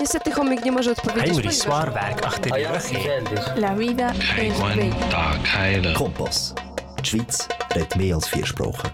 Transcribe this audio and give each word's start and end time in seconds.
Niestety 0.00 0.30
chomik 0.30 0.64
nie 0.64 0.72
może 0.72 0.92
odpowiedzieć. 0.92 1.32
Heinrich 1.32 1.54
Swarberg 1.54 2.40
die 2.40 2.50
Woche. 2.50 3.60
La 3.60 3.76
vida 3.76 4.12
es 4.12 4.60
bella. 4.60 5.94
Kompass. 5.94 6.54
Die 7.02 7.06
Schweiz 7.06 7.48
redet 7.74 7.96
mehr 7.96 8.14
als 8.14 8.28
vier 8.28 8.46
Sprachen. 8.46 8.90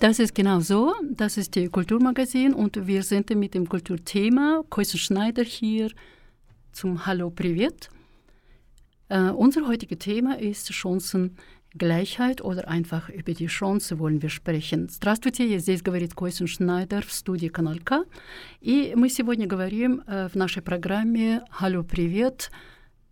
Das 0.00 0.18
ist 0.18 0.34
genau 0.34 0.60
so. 0.60 0.94
Das 1.16 1.36
ist 1.36 1.54
die 1.54 1.68
Kulturmagazin 1.68 2.54
und 2.54 2.86
wir 2.86 3.02
sind 3.02 3.30
mit 3.30 3.54
dem 3.54 3.68
Kulturthema 3.68 4.62
Koisen 4.68 4.98
Schneider 4.98 5.44
hier 5.44 5.90
zum 6.72 7.06
Hallo 7.06 7.30
Privet. 7.30 7.88
Äh, 9.08 9.30
unser 9.30 9.66
heutiges 9.66 9.98
Thema 9.98 10.38
ist 10.38 10.74
Chancengleichheit 11.74 12.40
oder 12.40 12.68
einfach 12.68 13.08
über 13.08 13.32
die 13.32 13.46
Chance 13.46 13.98
wollen 13.98 14.22
wir 14.22 14.30
сprechen. 14.30 14.88
Здравствуйте, 14.88 15.58
здесь 15.58 15.82
говорит 15.82 16.14
Койсен 16.14 16.46
Шнайдер 16.46 17.04
в 17.04 17.12
студии 17.12 17.48
Канал 17.48 17.76
К. 17.84 18.04
И 18.60 18.92
мы 18.96 19.08
сегодня 19.08 19.46
говорим 19.46 20.02
э, 20.06 20.28
в 20.28 20.36
нашей 20.36 20.62
программе 20.62 21.42
«Алло, 21.58 21.82
привет!» 21.82 22.50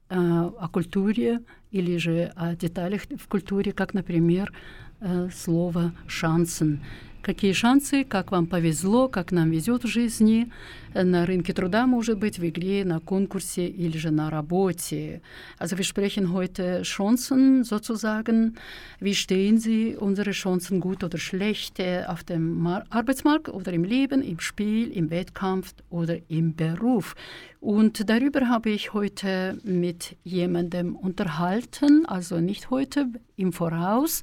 э, 0.08 0.14
о 0.16 0.68
культуре 0.68 1.40
или 1.72 1.96
же 1.96 2.32
о 2.36 2.54
деталях 2.54 3.02
в 3.18 3.26
культуре, 3.28 3.72
как, 3.72 3.94
например, 3.94 4.52
э, 5.00 5.28
слово 5.34 5.92
«шансен». 6.06 6.80
Какие 7.27 7.51
шансы, 7.51 8.05
как 8.05 8.31
вам 8.31 8.47
повезло, 8.47 9.09
как 9.09 9.33
нам 9.33 9.51
везет 9.51 9.83
в 9.83 9.87
жизни, 9.87 10.49
э, 10.93 11.03
на 11.03 11.25
рынке 11.25 11.51
труда, 11.51 11.85
может 11.85 12.17
быть, 12.17 12.39
в 12.39 12.47
игре, 12.47 12.85
на 12.85 13.01
конкурсе 13.01 13.67
или 13.67 13.97
же 13.97 14.11
на 14.11 14.29
работе. 14.29 15.21
Also 15.59 15.77
wir 15.77 15.83
sprechen 15.83 16.31
heute 16.31 16.83
Chancen 16.83 17.65
sozusagen. 17.65 18.55
Wie 19.01 19.13
stehen 19.13 19.57
Sie 19.57 19.97
unsere 19.97 20.31
Chancen 20.31 20.79
gut 20.79 21.03
oder 21.03 21.17
schlecht 21.17 21.79
äh, 21.79 22.05
auf 22.07 22.23
dem 22.23 22.59
Mar 22.59 22.85
Arbeitsmarkt 22.91 23.49
oder 23.49 23.73
im 23.73 23.83
Leben, 23.83 24.21
im 24.21 24.39
Spiel, 24.39 24.89
im 24.91 25.09
Wettkampf 25.09 25.73
oder 25.89 26.15
im 26.29 26.55
Beruf? 26.55 27.13
Und 27.59 28.09
darüber 28.09 28.47
habe 28.47 28.69
ich 28.69 28.93
heute 28.93 29.57
mit 29.63 30.15
jemandem 30.23 30.95
unterhalten, 30.95 32.05
also 32.05 32.39
nicht 32.39 32.69
heute, 32.69 33.07
im 33.35 33.51
Voraus. 33.51 34.21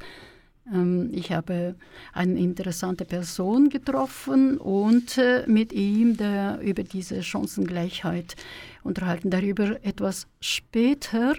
Ähm, 0.72 1.10
Ich 1.12 1.32
habe 1.32 1.74
eine 2.12 2.38
interessante 2.38 3.04
Person 3.04 3.68
getroffen 3.68 4.58
und 4.58 5.18
äh, 5.18 5.44
mit 5.46 5.72
ihm 5.72 6.16
der, 6.16 6.60
über 6.60 6.82
diese 6.82 7.22
Chancengleichheit 7.22 8.36
unterhalten. 8.82 9.30
Darüber 9.30 9.84
etwas 9.84 10.26
später. 10.40 11.34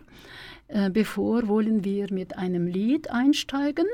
Äh, 0.67 0.89
Bevor 0.89 1.47
wollen 1.47 1.83
wir 1.83 2.11
mit 2.11 2.37
einem 2.37 2.67
Lied 2.67 3.09
einsteigen. 3.11 3.85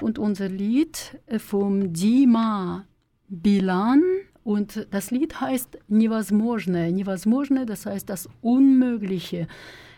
Und 0.00 0.18
unser 0.18 0.48
Lied 0.48 1.18
äh, 1.26 1.38
vom 1.38 1.92
Dima 1.92 2.84
Bilan. 3.28 4.02
Und 4.42 4.86
das 4.90 5.10
Lied 5.10 5.40
heißt 5.40 5.78
Невозможное. 5.88 6.90
Невозможное, 6.90 7.66
das 7.66 7.86
heißt 7.86 8.08
das 8.08 8.28
Unmögliche. 8.40 9.46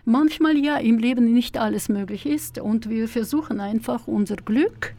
Manchmal 0.08 0.56
ja 0.56 0.78
im 0.78 1.00
Leben 1.00 1.34
nicht 1.34 1.58
alles 1.58 1.90
möglich 1.90 2.26
ist, 2.26 2.60
und 2.60 2.90
wir 2.90 3.10
versuchen 3.10 3.60
einfach 3.60 4.08
unser 4.08 4.38
Glück. 4.38 4.94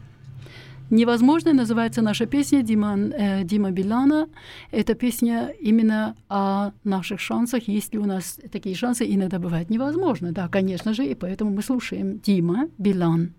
Невозможно 0.91 1.55
называется 1.55 2.03
наша 2.03 2.27
песня 2.27 2.63
Дима, 2.63 2.95
э, 2.99 3.43
Дима 3.43 3.71
Билана. 3.71 4.29
Эта 4.71 4.95
песня 4.95 5.49
именно 5.61 6.15
о 6.29 6.73
наших 6.85 7.21
шансах. 7.21 7.69
Есть 7.69 7.95
ли 7.95 7.99
у 7.99 8.05
нас 8.05 8.39
такие 8.53 8.75
шансы, 8.75 9.07
иногда 9.07 9.39
бывает 9.39 9.71
невозможно. 9.71 10.33
Да, 10.33 10.47
конечно 10.49 10.93
же, 10.93 11.07
и 11.07 11.15
поэтому 11.15 11.53
мы 11.53 11.63
слушаем 11.63 12.21
Дима 12.21 12.69
Билан. 12.77 13.33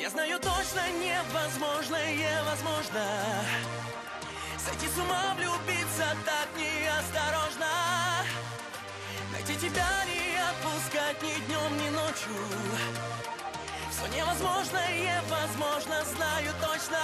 Я 0.00 0.10
знаю 0.10 0.38
точно 0.38 0.82
невозможное 1.00 2.44
возможно 2.44 3.91
Сойти 4.72 4.88
с 4.88 4.98
ума, 4.98 5.34
влюбиться 5.36 6.16
так 6.24 6.48
неосторожно. 6.56 7.66
Найти 9.30 9.54
тебя, 9.56 9.86
не 10.06 10.38
отпускать 10.40 11.22
ни 11.22 11.34
днем, 11.44 11.76
ни 11.76 11.90
ночью. 11.90 12.32
Все 13.90 14.06
невозможное 14.16 15.22
возможно, 15.28 16.02
знаю 16.16 16.52
точно 16.62 16.98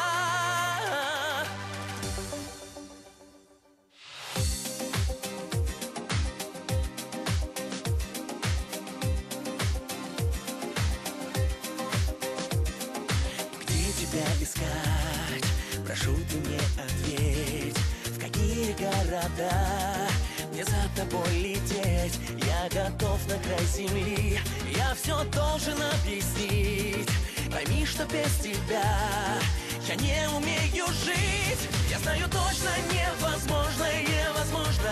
города. 19.09 19.53
Мне 20.53 20.65
за 20.65 20.89
тобой 20.97 21.31
лететь? 21.35 22.19
Я 22.45 22.69
готов 22.69 23.19
на 23.29 23.39
край 23.39 23.65
земли. 23.67 24.39
Я 24.77 24.95
все 24.95 25.25
должен 25.25 25.79
объяснить. 26.01 27.09
Пойми, 27.51 27.87
что 27.87 28.05
без 28.05 28.33
тебя 28.43 28.83
Я 29.89 29.95
не 29.97 30.29
умею 30.37 30.87
жить. 31.05 31.69
Я 31.91 31.99
знаю 31.99 32.29
точно 32.29 32.71
невозможное 32.93 34.05
возможно 34.35 34.91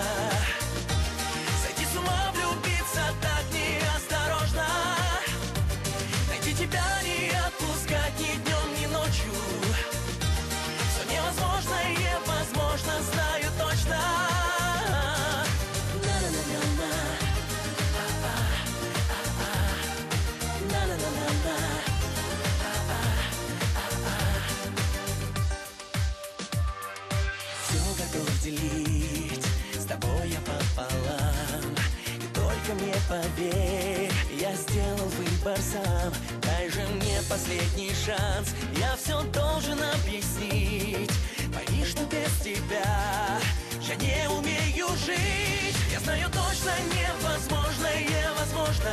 поверь, 33.17 34.11
я 34.39 34.55
сделал 34.55 35.09
выбор 35.09 35.59
сам. 35.59 36.13
Дай 36.43 36.69
же 36.71 36.81
мне 36.95 37.21
последний 37.29 37.93
шанс, 38.05 38.55
я 38.79 38.97
все 38.97 39.23
должен 39.33 39.79
объяснить. 39.95 41.13
Пойми, 41.55 41.85
что 41.85 42.05
без 42.05 42.33
тебя 42.43 43.39
я 43.81 43.95
не 43.97 44.29
умею 44.31 44.89
жить. 45.05 45.77
Я 45.93 46.01
знаю 46.01 46.29
точно 46.31 46.73
невозможное 46.95 48.33
возможно 48.39 48.93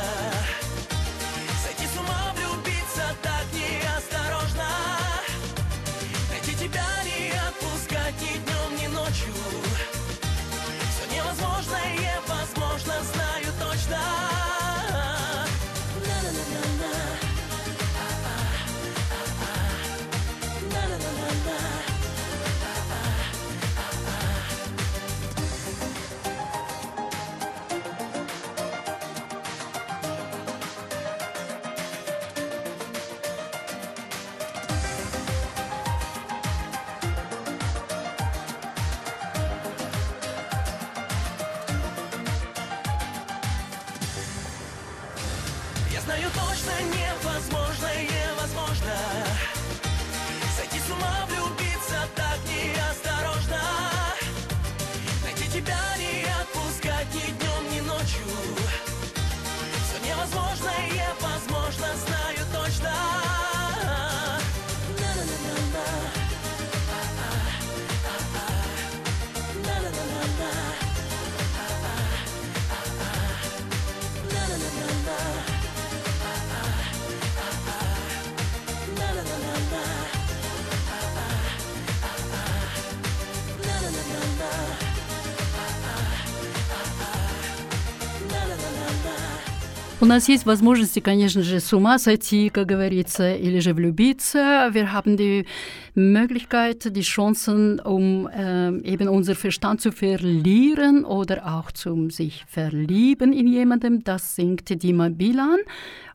У 90.03 90.05
нас 90.05 90.29
есть 90.29 90.45
возможности, 90.45 91.01
конечно 91.01 91.43
же, 91.43 91.59
с 91.59 91.73
ума 91.73 91.99
сойти, 91.99 92.49
как 92.49 92.67
говорится, 92.67 93.35
или 93.35 93.59
же 93.59 93.73
влюбиться. 93.73 94.69
Wir 94.71 94.93
haben 94.93 95.17
die 95.17 95.45
Möglichkeit, 95.93 96.95
die 96.95 97.01
Chancen, 97.01 97.81
um 97.81 98.27
äh, 98.27 98.69
eben 98.89 99.09
unser 99.09 99.35
Verstand 99.35 99.81
zu 99.81 99.91
verlieren 99.91 101.03
oder 101.03 101.45
auch 101.45 101.73
zum 101.73 102.11
sich 102.11 102.45
verlieben 102.47 103.33
in 103.33 103.47
jemandem. 103.47 104.01
Das 104.01 104.35
singt 104.35 104.81
Dima 104.81 105.09
Bilan. 105.09 105.59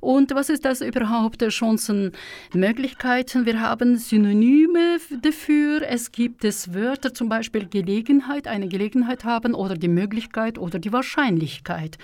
Und 0.01 0.35
was 0.35 0.51
ist 0.51 0.65
das 0.65 0.81
überhaupt? 0.81 1.43
Chancenmöglichkeiten. 1.49 3.47
Wir 3.47 3.61
haben 3.61 3.97
Synonyme 3.97 4.99
dafür. 5.23 5.83
Es 5.83 6.13
gibt 6.13 6.45
es 6.45 6.75
Wörter, 6.75 7.15
zum 7.15 7.29
Beispiel 7.29 7.67
Gelegenheit, 7.67 8.47
eine 8.47 8.69
Gelegenheit 8.69 9.25
haben 9.25 9.55
oder 9.55 9.77
die 9.77 9.89
Möglichkeit 9.89 10.59
oder 10.59 10.79
die 10.79 10.93
Wahrscheinlichkeit. 10.93 11.99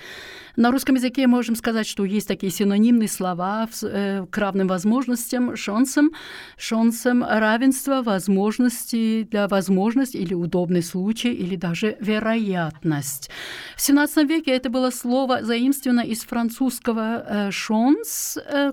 На 0.57 0.71
русском 0.71 0.97
языке 0.97 1.27
можем 1.27 1.57
сказать, 1.57 1.87
что 1.87 2.05
есть 2.05 2.29
такие 2.29 2.51
синонимные 2.51 3.09
слова 3.09 3.69
к 3.71 4.39
равным 4.39 4.69
возможностям, 4.69 5.57
шансам, 5.57 6.11
шансам 6.57 7.23
равенства, 7.23 8.03
возможности 8.03 9.23
для 9.31 9.47
возможности 9.47 10.17
или 10.17 10.35
удобный 10.35 10.83
случай, 10.83 11.33
или 11.33 11.57
даже 11.57 11.97
вероятность. 12.01 13.31
В 13.77 13.81
XVII 13.81 14.27
веке 14.27 14.53
это 14.53 14.71
было 14.71 14.91
слово 14.91 15.45
заимствовано 15.45 16.01
из 16.01 16.25
французского 16.25 17.51
«шанс», 17.51 17.84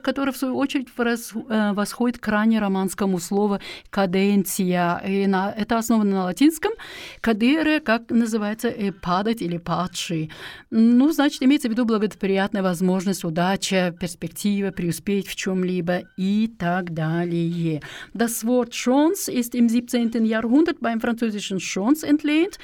которое, 0.03 0.33
в 0.33 0.37
свою 0.37 0.57
очередь, 0.57 0.89
восходит 0.97 2.19
к 2.19 2.29
ранее 2.29 2.61
романскому 2.61 3.19
слову 3.19 3.59
«каденция». 3.91 5.03
И 5.07 5.27
на, 5.27 5.53
это 5.53 5.79
основано 5.79 6.11
на 6.11 6.25
латинском 6.25 6.73
«кадере», 7.21 7.81
как 7.81 8.11
называется, 8.11 8.73
«падать» 9.03 9.43
или 9.43 9.59
«падший». 9.59 10.31
Ну, 10.71 11.13
значит, 11.13 11.43
имеется 11.43 11.69
в 11.69 11.73
виду 11.73 11.85
благоприятная 11.85 12.63
возможность, 12.63 13.25
удача, 13.25 13.95
перспектива, 13.99 14.71
преуспеть 14.71 15.27
в 15.29 15.35
чем-либо 15.35 16.03
и 16.17 16.49
так 16.59 16.95
далее. 16.95 17.83
Das 18.15 18.45
Wort 18.45 18.71
Chance 18.71 19.31
ist 19.31 19.55
im 19.55 19.69
17. 19.69 20.25
Jahrhundert 20.25 20.81
beim 20.81 21.01
französischen 21.01 21.59
Chance 21.59 22.07
entlehnt 22.07 22.59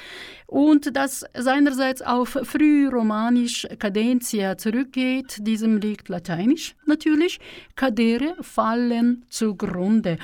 und 0.49 0.95
das 0.95 1.25
seinerseits 1.37 2.01
auf 2.01 2.29
frühromanisch 2.29 3.67
Cadentia 3.77 4.57
zurückgeht. 4.57 5.37
Diesem 5.41 5.77
liegt 5.77 6.09
lateinisch 6.09 6.75
natürlich. 6.87 7.39
Cadere, 7.75 8.35
fallen 8.41 9.25
zugrunde 9.29 10.17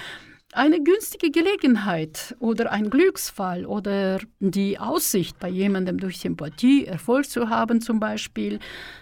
eine 0.56 0.82
günstige 0.82 1.32
Gelegenheit 1.32 2.34
oder 2.40 2.72
ein 2.72 2.90
Glücksfall 2.90 3.66
oder 3.66 4.20
die 4.40 4.80
Aussicht, 4.80 5.38
bei 5.38 5.50
jemandem 5.50 5.98
durch 5.98 6.18
Sympathie 6.20 6.86
Erfolg 6.86 7.30
zu 7.30 7.50
haben 7.50 7.82
zum 7.82 8.00
Beispiel 8.00 8.60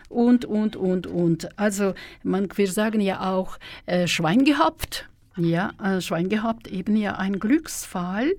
und, 0.10 0.46
und, 0.46 0.76
und, 0.76 1.06
und. 1.06 1.58
Also 1.60 1.94
man, 2.24 2.50
wir 2.56 2.68
sagen 2.72 3.02
ja 3.02 3.32
auch 3.32 3.60
äh, 3.86 4.08
Schwein 4.08 4.46
gehabt. 4.46 5.08
Ja, 5.38 5.72
äh, 5.84 6.02
Schwein 6.02 6.30
gehabt, 6.30 6.68
eben 6.68 6.96
ja 6.96 7.18
ein 7.18 7.40
Glücksfall, 7.40 8.34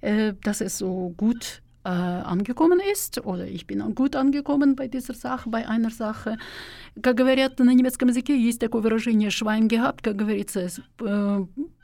äh, 0.00 0.34
dass 0.42 0.60
es 0.60 0.78
so 0.78 1.14
gut 1.16 1.62
äh, 1.85 1.89
angekommen 1.89 2.79
ist, 2.91 3.25
oder 3.25 3.47
ich 3.47 3.65
bin 3.65 3.95
gut 3.95 4.15
angekommen 4.15 4.75
bei 4.75 4.87
dieser 4.87 5.13
Sache, 5.13 5.49
bei 5.49 5.67
einer 5.67 5.89
Sache. 5.89 6.37
Как 7.01 7.17
говорят 7.17 7.59
на 7.59 7.73
немецком 7.73 8.09
языке, 8.09 8.37
есть 8.37 8.59
такое 8.59 8.81
выражение 8.81 9.31
«швайн 9.31 9.67
gehabt», 9.67 10.03
как 10.03 10.15
говорится, 10.17 10.67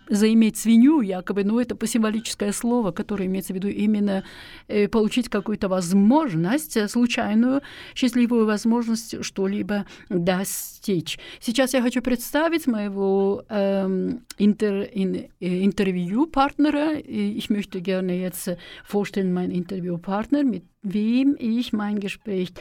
заиметь 0.09 0.57
свинью, 0.57 1.01
якобы, 1.01 1.45
ну, 1.45 1.61
это 1.61 1.75
посимволическое 1.75 2.53
слово, 2.53 2.93
которое 2.93 3.27
имеется 3.27 3.53
в 3.53 3.57
виду 3.57 3.69
именно 3.69 4.25
э, 4.69 4.89
получить 4.89 5.29
какую-то 5.29 5.69
возможность, 5.69 6.77
э, 6.77 6.89
случайную, 6.89 7.63
счастливую 7.95 8.47
возможность 8.47 9.25
что-либо 9.25 9.87
достичь. 10.09 11.19
Сейчас 11.41 11.75
я 11.75 11.83
хочу 11.83 12.03
представить 12.03 12.67
моего 12.67 13.45
ähm, 13.49 14.23
Inter, 14.39 14.83
in, 14.93 15.29
äh, 15.41 15.65
Interviewpartner. 15.65 16.95
Ich 17.05 17.51
möchte 17.51 17.81
gerne 17.81 18.19
jetzt 18.19 18.51
vorstellen, 18.85 19.33
meinen 19.33 19.53
Interviewpartner, 19.53 20.43
mit 20.45 20.65
wem 20.83 21.37
ich 21.39 21.73
mein 21.73 22.01
Gespräch 22.01 22.53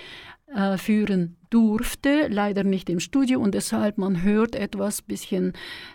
äh, 0.48 0.78
führen 0.78 1.38
durfte, 1.51 2.29
leider 2.29 2.65
nicht 2.65 2.91
im 2.91 3.01
Studio 3.01 3.41
und 3.41 3.55
deshalb 3.55 3.99
man 3.99 4.23
hört 4.23 4.55
etwas 4.55 5.03
bisschen 5.03 5.53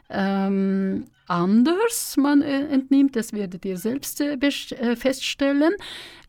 ähm, 0.10 1.06
anders, 1.28 2.18
man 2.18 2.42
äh, 2.42 2.68
entnimmt, 2.68 3.16
das 3.16 3.34
werdet 3.34 3.66
ihr 3.66 3.78
selbst 3.78 4.22
äh, 4.22 4.34
äh, 4.34 4.96
feststellen. 4.96 5.74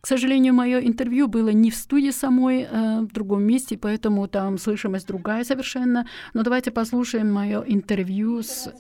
К 0.00 0.06
сожалению, 0.06 0.55
мое 0.55 0.81
интервью 0.81 1.29
было 1.29 1.50
не 1.50 1.70
в 1.70 1.76
студии 1.76 2.11
самой, 2.11 2.62
э, 2.62 3.00
в 3.02 3.12
другом 3.12 3.44
месте, 3.44 3.79
поэтому 3.79 4.26
там 4.26 4.58
слышимость 4.58 5.06
другая 5.06 5.44
совершенно. 5.44 6.06
Но 6.34 6.43
давайте 6.43 6.70
послушаем 6.70 7.32
мое 7.32 7.62
интервью 7.62 8.43
с... 8.43 8.73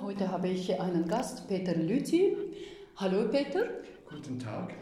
Heute 0.00 0.30
habe 0.30 0.48
ich 0.48 0.70
einen 0.80 1.06
Gast, 1.08 1.48
Peter 1.48 1.76
Lüthi. 1.76 2.36
Hallo 2.96 3.28
Peter. 3.28 3.68
Guten 4.08 4.38
Tag. 4.38 4.74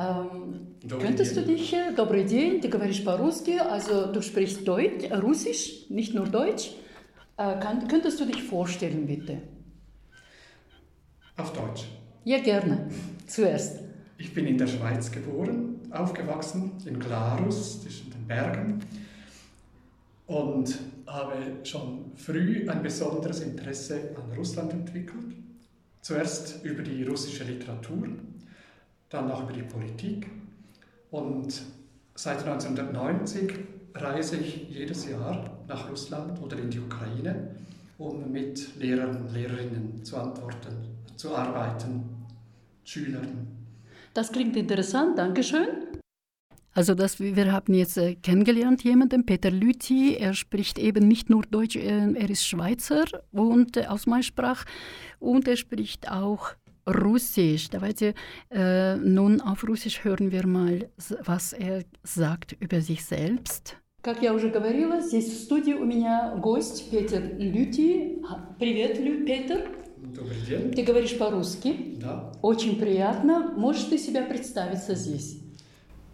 Ähm, 0.00 0.76
könntest 0.88 1.36
du 1.36 1.42
dich, 1.42 1.72
äh, 1.72 1.92
добрый 1.94 2.24
день, 2.24 2.60
du 2.60 2.68
говоришь 2.68 3.02
по-русски, 3.02 3.58
also 3.58 4.12
du 4.12 4.20
sprichst 4.20 4.68
Deutsch, 4.68 5.04
äh, 5.04 5.14
Russisch, 5.14 5.88
nicht 5.88 6.14
nur 6.14 6.26
Deutsch. 6.26 6.72
Äh, 7.38 7.58
kann, 7.60 7.88
könntest 7.88 8.20
du 8.20 8.26
dich 8.26 8.42
vorstellen, 8.42 9.06
bitte? 9.06 9.38
Auf 11.38 11.52
Deutsch. 11.52 11.84
Ja, 12.24 12.38
gerne. 12.38 12.88
Zuerst. 13.26 13.80
Ich 14.18 14.34
bin 14.34 14.46
in 14.46 14.58
der 14.58 14.66
Schweiz 14.66 15.10
geboren, 15.10 15.80
aufgewachsen, 15.90 16.72
in 16.84 16.98
Glarus, 16.98 17.82
zwischen 17.82 18.10
den 18.10 18.26
Bergen. 18.26 18.80
Und 20.26 20.78
habe 21.06 21.36
schon 21.64 22.12
früh 22.16 22.68
ein 22.68 22.82
besonderes 22.82 23.40
Interesse 23.40 24.14
an 24.16 24.36
Russland 24.36 24.72
entwickelt. 24.72 25.36
Zuerst 26.00 26.64
über 26.64 26.82
die 26.82 27.02
russische 27.04 27.44
Literatur, 27.44 28.08
dann 29.11 29.29
auch 29.29 29.43
über 29.43 29.53
die 29.53 29.61
Politik. 29.61 30.29
Und 31.11 31.61
seit 32.15 32.39
1990 32.39 33.53
reise 33.93 34.37
ich 34.37 34.69
jedes 34.69 35.07
Jahr 35.07 35.59
nach 35.67 35.89
Russland 35.89 36.41
oder 36.41 36.57
in 36.57 36.69
die 36.69 36.79
Ukraine, 36.79 37.55
um 37.97 38.31
mit 38.31 38.75
Lehrern 38.79 39.17
und 39.17 39.33
Lehrerinnen 39.33 40.03
zu 40.03 40.17
antworten, 40.17 40.75
zu 41.15 41.35
arbeiten, 41.35 42.03
Schülern. 42.83 43.47
Das 44.13 44.31
klingt 44.31 44.55
interessant, 44.55 45.17
Dankeschön. 45.17 45.67
Also 46.73 46.95
das, 46.95 47.19
wir 47.19 47.51
haben 47.51 47.73
jetzt 47.73 47.97
äh, 47.97 48.15
kennengelernt 48.15 48.83
jemanden, 48.83 49.25
Peter 49.25 49.51
Lüthi, 49.51 50.15
er 50.15 50.33
spricht 50.33 50.79
eben 50.79 51.05
nicht 51.05 51.29
nur 51.29 51.43
Deutsch, 51.43 51.75
äh, 51.75 52.13
er 52.13 52.29
ist 52.29 52.45
Schweizer 52.47 53.03
und 53.33 53.75
äh, 53.75 53.87
aus 53.87 54.07
Malsprach 54.07 54.63
und 55.19 55.49
er 55.49 55.57
spricht 55.57 56.09
auch 56.09 56.53
Russisch. 56.85 57.69
Давайте 57.69 58.13
äh, 58.49 58.95
nun 58.95 59.41
auf 59.41 59.63
Russisch 59.67 60.03
hören 60.03 60.31
wir 60.31 60.47
mal, 60.47 60.89
was 61.25 61.53
er 61.53 61.83
sagt 62.03 62.55
über 62.59 62.81
sich 62.81 63.05
selbst. 63.05 63.77
Как 64.01 64.23
я 64.23 64.33
уже 64.33 64.49
говорила, 64.49 64.99
здесь 64.99 65.27
в 65.27 65.43
студии 65.43 65.73
у 65.73 65.85
меня 65.85 66.35
гость 66.35 66.89
Петер 66.89 67.37
Люти. 67.37 68.19
Привет, 68.57 68.97
Лю, 68.99 69.23
Петер. 69.23 69.69
Добрый 69.97 70.41
день. 70.41 70.71
Ты 70.73 70.81
говоришь 70.81 71.15
по-русски? 71.19 71.97
Да. 72.01 72.31
Очень 72.41 72.79
приятно. 72.79 73.53
Можешь 73.55 73.83
ты 73.83 73.99
себя 73.99 74.23
представиться 74.23 74.95
здесь? 74.95 75.37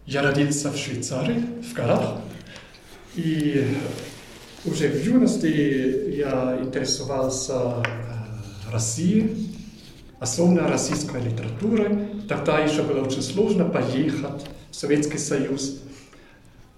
Я 0.04 0.20
родился 0.20 0.70
в 0.70 0.76
Швейцарии, 0.76 1.42
в 1.62 1.72
горах. 1.72 2.20
И 3.16 3.64
уже 4.66 4.88
в 4.88 5.06
юности 5.06 6.14
я 6.14 6.58
интересовался 6.60 7.82
Россией, 8.70 9.57
особенно 10.20 10.68
российской 10.68 11.22
литературой. 11.22 12.08
Тогда 12.28 12.58
еще 12.58 12.82
было 12.82 13.04
очень 13.04 13.22
сложно 13.22 13.64
поехать 13.64 14.46
в 14.70 14.74
Советский 14.74 15.18
Союз. 15.18 15.82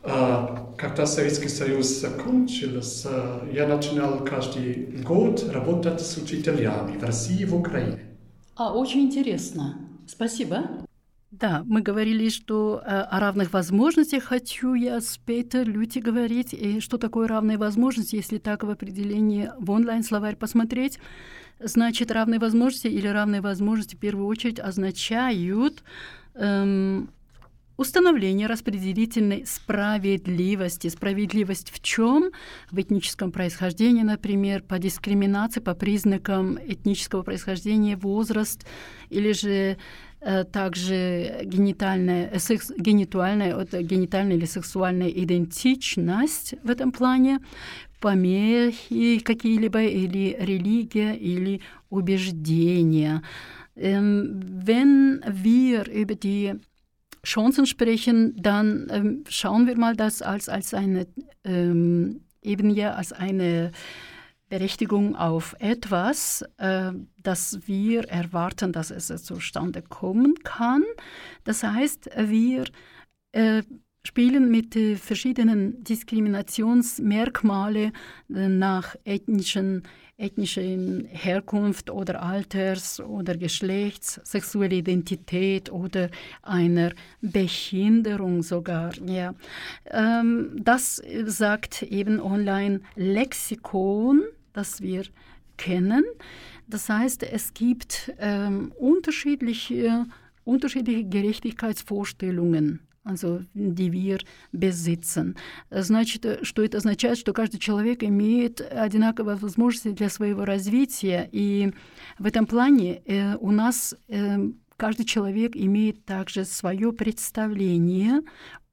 Когда 0.02 1.04
Советский 1.04 1.48
Союз 1.48 1.86
закончился, 2.00 3.42
я 3.52 3.66
начинал 3.66 4.24
каждый 4.24 5.02
год 5.02 5.44
работать 5.52 6.00
с 6.00 6.16
учителями 6.16 6.96
в 6.96 7.04
России 7.04 7.42
и 7.42 7.44
в 7.44 7.54
Украине. 7.54 8.00
А, 8.56 8.72
очень 8.72 9.02
интересно. 9.02 9.76
Спасибо. 10.06 10.86
Да, 11.30 11.62
мы 11.64 11.80
говорили, 11.80 12.28
что 12.28 12.82
э, 12.84 12.88
о 12.88 13.20
равных 13.20 13.52
возможностях 13.52 14.24
хочу 14.24 14.74
я 14.74 15.00
с 15.00 15.16
Петер 15.18 15.68
Люти 15.68 16.00
говорить. 16.00 16.52
И 16.52 16.80
что 16.80 16.98
такое 16.98 17.28
равные 17.28 17.56
возможности, 17.56 18.16
если 18.16 18.38
так 18.38 18.64
в 18.64 18.70
определении 18.70 19.50
в 19.58 19.70
онлайн-словарь 19.70 20.36
посмотреть? 20.36 20.98
Значит, 21.62 22.10
равные 22.10 22.40
возможности 22.40 22.86
или 22.86 23.06
равные 23.06 23.42
возможности 23.42 23.94
в 23.94 23.98
первую 23.98 24.26
очередь 24.26 24.58
означают 24.58 25.84
эм, 26.34 27.10
установление 27.76 28.46
распределительной 28.46 29.44
справедливости. 29.46 30.88
Справедливость 30.88 31.70
в 31.70 31.82
чем? 31.82 32.30
В 32.70 32.80
этническом 32.80 33.30
происхождении, 33.30 34.02
например, 34.02 34.62
по 34.62 34.78
дискриминации, 34.78 35.60
по 35.60 35.74
признакам 35.74 36.58
этнического 36.58 37.22
происхождения, 37.22 37.96
возраст 37.96 38.66
или 39.10 39.32
же 39.32 39.76
также 40.52 41.40
генитальная, 41.44 42.38
секс, 42.38 42.70
генитуальная, 42.76 43.56
это 43.56 43.82
генитальная 43.82 44.36
или 44.36 44.44
сексуальная 44.44 45.08
идентичность 45.08 46.56
в 46.62 46.68
этом 46.68 46.92
плане, 46.92 47.38
помехи 47.99 49.19
какие-либо 49.19 49.81
или 49.81 50.35
религия 50.39 51.13
или 51.13 51.61
убеждения. 51.89 53.21
Ähm, 53.75 54.39
wenn 54.43 55.21
wir 55.27 55.87
über 55.89 56.15
die 56.15 56.53
Chancen 57.25 57.65
sprechen, 57.65 58.35
dann 58.41 58.87
ähm, 58.89 59.23
schauen 59.27 59.67
wir 59.67 59.77
mal 59.77 59.95
das 59.95 60.21
als, 60.21 60.47
als 60.47 60.73
eine, 60.73 61.07
ähm, 61.43 62.21
eben 62.41 62.69
ja 62.69 62.93
als 62.93 63.11
eine 63.11 63.71
Berechtigung 64.47 65.15
auf 65.15 65.55
etwas, 65.59 66.45
äh, 66.57 66.91
das 67.17 67.59
wir 67.65 68.07
erwarten, 68.09 68.71
dass 68.71 68.91
es 68.91 69.07
zustande 69.23 69.81
kommen 69.81 70.35
kann. 70.43 70.83
Das 71.43 71.63
heißt, 71.63 72.09
wir 72.15 72.65
äh, 73.31 73.63
spielen 74.02 74.50
mit 74.50 74.74
äh, 74.76 74.96
verschiedenen 74.96 75.84
Diskriminationsmerkmale 75.84 77.92
äh, 78.34 78.48
nach 78.48 78.96
ethnischen, 79.04 79.82
ethnischen 80.16 81.04
Herkunft 81.06 81.90
oder 81.90 82.22
Alters 82.22 82.98
oder 83.00 83.36
Geschlechts, 83.36 84.18
sexuelle 84.24 84.76
Identität 84.76 85.70
oder 85.70 86.08
einer 86.42 86.92
Behinderung 87.20 88.42
sogar. 88.42 88.94
Ja. 89.06 89.34
Ähm, 89.86 90.56
das 90.62 91.02
sagt 91.24 91.82
eben 91.82 92.20
Online-Lexikon, 92.20 94.22
das 94.52 94.80
wir 94.80 95.02
kennen. 95.56 96.04
Das 96.66 96.88
heißt, 96.88 97.22
es 97.24 97.52
gibt 97.52 98.12
ähm, 98.18 98.72
unterschiedliche, 98.78 100.06
unterschiedliche 100.44 101.04
Gerechtigkeitsvorstellungen 101.04 102.80
also 103.04 103.42
die 103.54 103.92
wir 103.92 104.18
besitzen. 104.52 105.36
Значит, 105.70 106.40
что 106.42 106.62
это 106.62 106.78
означает, 106.78 107.18
что 107.18 107.32
каждый 107.32 107.58
человек 107.58 108.02
имеет 108.02 108.60
одинаковые 108.60 109.36
возможности 109.36 109.92
для 109.92 110.08
своего 110.08 110.44
развития, 110.44 111.28
и 111.32 111.72
в 112.18 112.26
этом 112.26 112.46
плане 112.46 113.02
э, 113.06 113.36
у 113.36 113.50
нас 113.50 113.94
э, 114.08 114.38
каждый 114.76 115.04
человек 115.04 115.56
имеет 115.56 116.04
также 116.04 116.44
свое 116.44 116.92
представление 116.92 118.20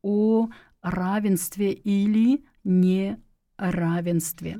о 0.01 0.49
равенстве 0.81 1.71
или 1.71 2.43
неравенстве. 2.63 4.59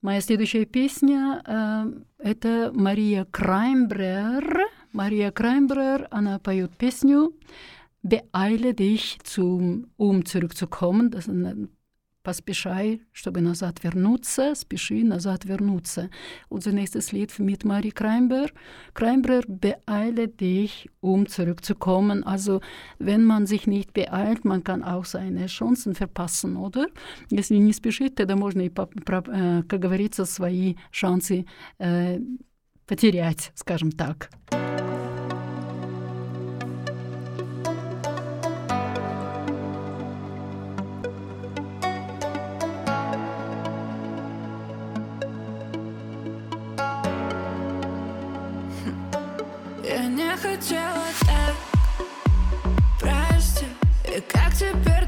Моя 0.00 0.20
следующая 0.20 0.64
песня 0.64 1.42
э, 1.46 1.92
это 2.18 2.72
Мария 2.74 3.24
Краймбрер. 3.24 4.66
Мария 4.92 5.30
Краймбрер, 5.30 6.08
она 6.10 6.38
поет 6.38 6.76
песню 6.76 7.32
beeile 8.01 8.73
dich, 8.73 9.19
zum, 9.23 9.87
um 9.97 10.25
zurückzukommen. 10.25 11.11
Das 11.11 11.27
Поспешай, 12.27 12.99
чтобы 13.13 13.39
назад 13.39 13.81
вернуться, 13.85 14.53
спеши 14.53 15.01
назад 15.05 15.45
вернуться. 15.45 16.09
Unser 16.49 16.73
nächstes 16.73 17.13
Lied 17.13 17.39
mit 17.39 17.63
Marie 17.63 17.91
Kreinber. 17.91 18.47
Kreinber, 18.93 19.43
beeile 19.47 20.27
dich, 20.27 20.89
um 20.99 21.27
zurückzukommen. 21.27 22.25
Also, 22.25 22.59
wenn 22.99 23.23
man 23.23 23.45
sich 23.45 23.65
nicht 23.65 23.93
beeilt, 23.93 24.43
man 24.43 24.61
kann 24.61 24.83
auch 24.83 25.05
seine 25.05 25.45
Chancen 25.45 25.95
verpassen, 25.95 26.57
oder? 26.57 26.87
Если 27.29 27.55
не 27.59 27.71
спешить, 27.71 28.15
тогда 28.15 28.35
можно 28.35 28.59
и, 28.59 28.69
как 28.69 29.79
говорится, 29.79 30.25
свои 30.25 30.75
шансы 30.91 31.45
э, 31.79 32.19
потерять, 32.85 33.53
скажем 33.55 33.91
так. 33.91 34.29
back 54.52 54.58
to 54.58 54.76
bed. 54.84 55.01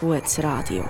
Gutes 0.00 0.38
Radio. 0.38 0.86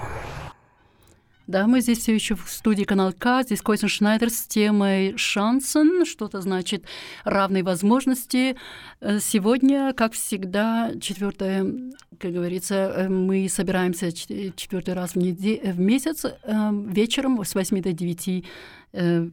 Да, 1.46 1.68
мы 1.68 1.80
здесь 1.80 1.98
все 1.98 2.12
еще 2.12 2.34
в 2.34 2.48
студии 2.48 2.82
Канал 2.82 3.12
К, 3.12 3.44
здесь 3.44 3.62
Койсен 3.62 3.88
Шнайдер 3.88 4.30
с 4.30 4.48
темой 4.48 5.16
«Шансен», 5.16 6.04
что-то 6.04 6.40
значит 6.40 6.84
«равные 7.22 7.62
возможности». 7.62 8.56
Э, 9.00 9.20
сегодня, 9.20 9.92
как 9.92 10.14
всегда, 10.14 10.90
четвертое, 11.00 11.92
как 12.18 12.32
говорится, 12.32 12.74
э, 12.74 13.08
мы 13.08 13.48
собираемся 13.48 14.10
четвертый 14.10 14.94
раз 14.94 15.12
в, 15.12 15.16
неде- 15.18 15.70
в 15.70 15.78
месяц 15.78 16.24
э, 16.24 16.70
вечером 16.88 17.44
с 17.44 17.54
8 17.54 17.80
до 17.80 17.92
9 17.92 18.44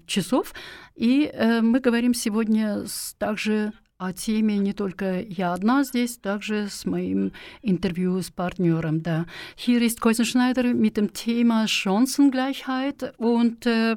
часов, 0.08 0.54
и 0.96 1.32
мы 1.62 1.80
говорим 1.80 2.14
сегодня 2.14 2.84
также 3.18 3.72
о 4.03 4.13
теме 4.13 4.59
не 4.59 4.73
только 4.73 5.21
я 5.21 5.53
одна 5.53 5.83
здесь, 5.83 6.19
также 6.19 6.69
с 6.69 6.85
моим 6.85 7.33
Interview 7.63 8.23
с 8.23 8.31
партнером. 8.31 9.01
Да. 9.01 9.27
Hier 9.57 9.83
ist 9.83 10.01
Käusenschneider 10.01 10.73
mit 10.73 10.97
dem 10.97 11.13
Thema 11.13 11.67
Chancengleichheit 11.67 13.13
und 13.19 13.67
äh, 13.67 13.97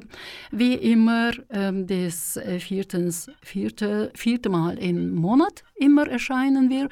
wie 0.50 0.74
immer 0.74 1.30
äh, 1.48 1.72
das 1.72 2.38
viertens, 2.58 3.30
vierte, 3.42 4.10
vierte 4.14 4.48
Mal 4.48 4.76
im 4.78 5.14
Monat 5.14 5.62
immer 5.76 6.08
erscheinen 6.08 6.68
wir. 6.68 6.88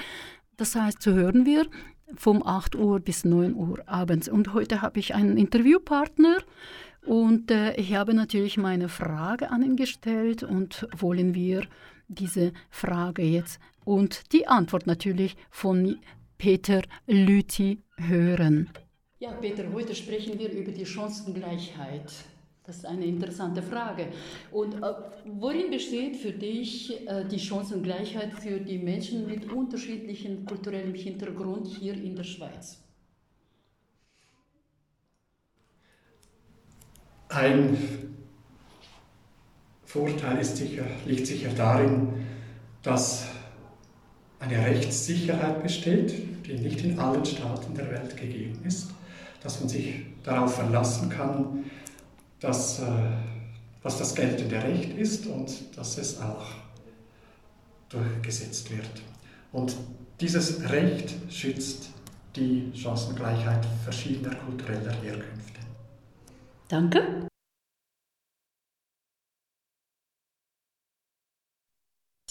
Das 0.57 0.77
heißt, 0.77 1.03
zu 1.03 1.13
hören 1.15 1.45
wir 1.45 1.67
vom 2.17 2.47
8 2.47 2.77
Uhr 2.77 3.01
bis 3.01 3.25
9 3.25 3.55
Uhr 3.55 3.83
abends. 3.87 4.29
Und 4.29 4.55
heute 4.55 4.83
habe 4.83 5.01
ich 5.01 5.15
einen 5.15 5.37
Interviewpartner 5.37 6.39
und 7.05 7.51
äh, 7.51 7.75
ich 7.75 7.95
habe 7.95 8.15
natürlich 8.15 8.57
meine 8.57 8.89
Frage 8.89 9.51
an 9.51 9.63
ihn 9.63 9.77
gestellt 9.77 10.43
und 10.43 10.87
wollen 10.97 11.35
wir 11.35 11.63
diese 12.08 12.54
Frage 12.70 13.24
jetzt 13.24 13.60
und 13.84 14.32
die 14.34 14.48
Antwort 14.48 14.88
natürlich 14.88 15.36
von 15.50 16.00
Peter 16.38 16.82
Lüthi 17.08 17.82
hören. 17.98 18.70
Ja, 19.20 19.32
Peter, 19.32 19.72
heute 19.72 19.96
sprechen 19.96 20.38
wir 20.38 20.52
über 20.52 20.72
die 20.72 20.86
Chancengleichheit. 20.86 22.12
Das 22.66 22.78
ist 22.78 22.86
eine 22.86 23.06
interessante 23.06 23.62
Frage. 23.62 24.08
Und 24.52 24.74
äh, 24.76 24.94
worin 25.26 25.70
besteht 25.70 26.16
für 26.16 26.32
dich 26.32 27.08
äh, 27.08 27.24
die 27.26 27.40
Chancengleichheit 27.40 28.34
für 28.34 28.60
die 28.60 28.80
Menschen 28.80 29.28
mit 29.28 29.52
unterschiedlichem 29.52 30.46
kulturellem 30.46 30.96
Hintergrund 30.96 31.68
hier 31.68 31.94
in 31.94 32.16
der 32.16 32.24
Schweiz? 32.24 32.82
Ein 37.30 37.78
Vorteil 39.96 40.40
ist 40.40 40.58
sicher, 40.58 40.84
liegt 41.06 41.26
sicher 41.26 41.52
darin, 41.56 42.26
dass 42.84 43.28
eine 44.42 44.58
Rechtssicherheit 44.58 45.64
besteht, 45.64 46.14
die 46.46 46.56
nicht 46.56 46.84
in 46.84 47.00
allen 47.00 47.24
Staaten 47.24 47.74
der 47.74 47.90
Welt 47.90 48.18
gegeben 48.18 48.60
ist, 48.66 48.90
dass 49.42 49.62
man 49.62 49.70
sich 49.70 50.02
darauf 50.22 50.56
verlassen 50.56 51.10
kann, 51.10 51.64
dass, 52.42 52.82
äh, 52.82 52.84
was 53.84 53.98
das 53.98 54.14
geltende 54.14 54.62
Recht 54.62 54.98
ist 54.98 55.28
und 55.28 55.50
dass 55.78 55.98
es 55.98 56.20
auch 56.20 56.46
durchgesetzt 57.88 58.70
wird. 58.72 59.02
Und 59.54 59.78
dieses 60.20 60.70
Recht 60.70 61.14
schützt 61.30 61.90
die 62.36 62.70
Chancengleichheit 62.76 63.66
verschiedener 63.86 64.36
kultureller 64.36 64.92
Herkünfte. 65.02 65.62
Danke. 66.68 67.30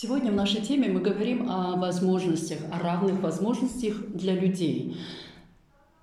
Сегодня 0.05 0.33
в 0.33 0.35
нашей 0.35 0.61
теме 0.61 0.91
мы 0.91 1.01
говорим 1.01 1.49
о 1.51 1.77
возможностях, 1.77 2.59
о 2.71 2.79
равных 2.79 3.23
возможностях 3.23 3.97
для 4.09 4.35
людей. 4.35 4.99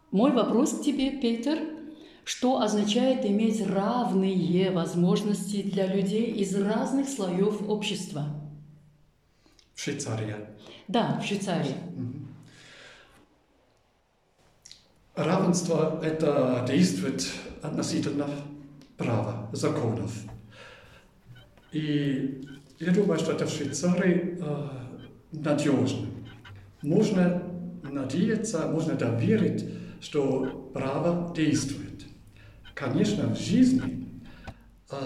Мой 0.10 0.32
вопрос 0.32 0.74
к 0.74 0.82
тебе, 0.82 1.12
Петер, 1.12 1.60
что 2.24 2.62
означает 2.62 3.24
иметь 3.28 3.64
равные 3.64 4.72
возможности 4.72 5.62
для 5.62 5.86
людей 5.86 6.32
из 6.32 6.56
разных 6.56 7.10
слоев 7.10 7.70
общества? 7.70 8.26
В 9.76 9.80
Швейцарии. 9.80 10.36
Да, 10.88 11.20
в 11.22 11.24
Швейцарии. 11.28 11.76
Равенство– 15.14 16.02
это 16.04 16.66
действует 16.68 17.32
относительно 17.62 18.28
права, 18.98 19.48
законов. 19.54 20.12
И 21.72 22.48
я 22.82 22.92
думаю, 22.92 23.20
что 23.20 23.32
это 23.34 23.46
в 23.46 23.50
Швейцарии 23.52 24.38
э, 24.42 24.68
надежно. 25.32 26.08
Можно 26.82 27.44
надеяться, 27.84 28.68
можно 28.68 28.96
доверить, 28.96 29.66
что 30.02 30.72
право 30.74 31.34
действует. 31.36 32.06
Конечно, 32.74 33.36
в 33.36 33.40
жизни 33.40 34.24
э, 34.90 34.98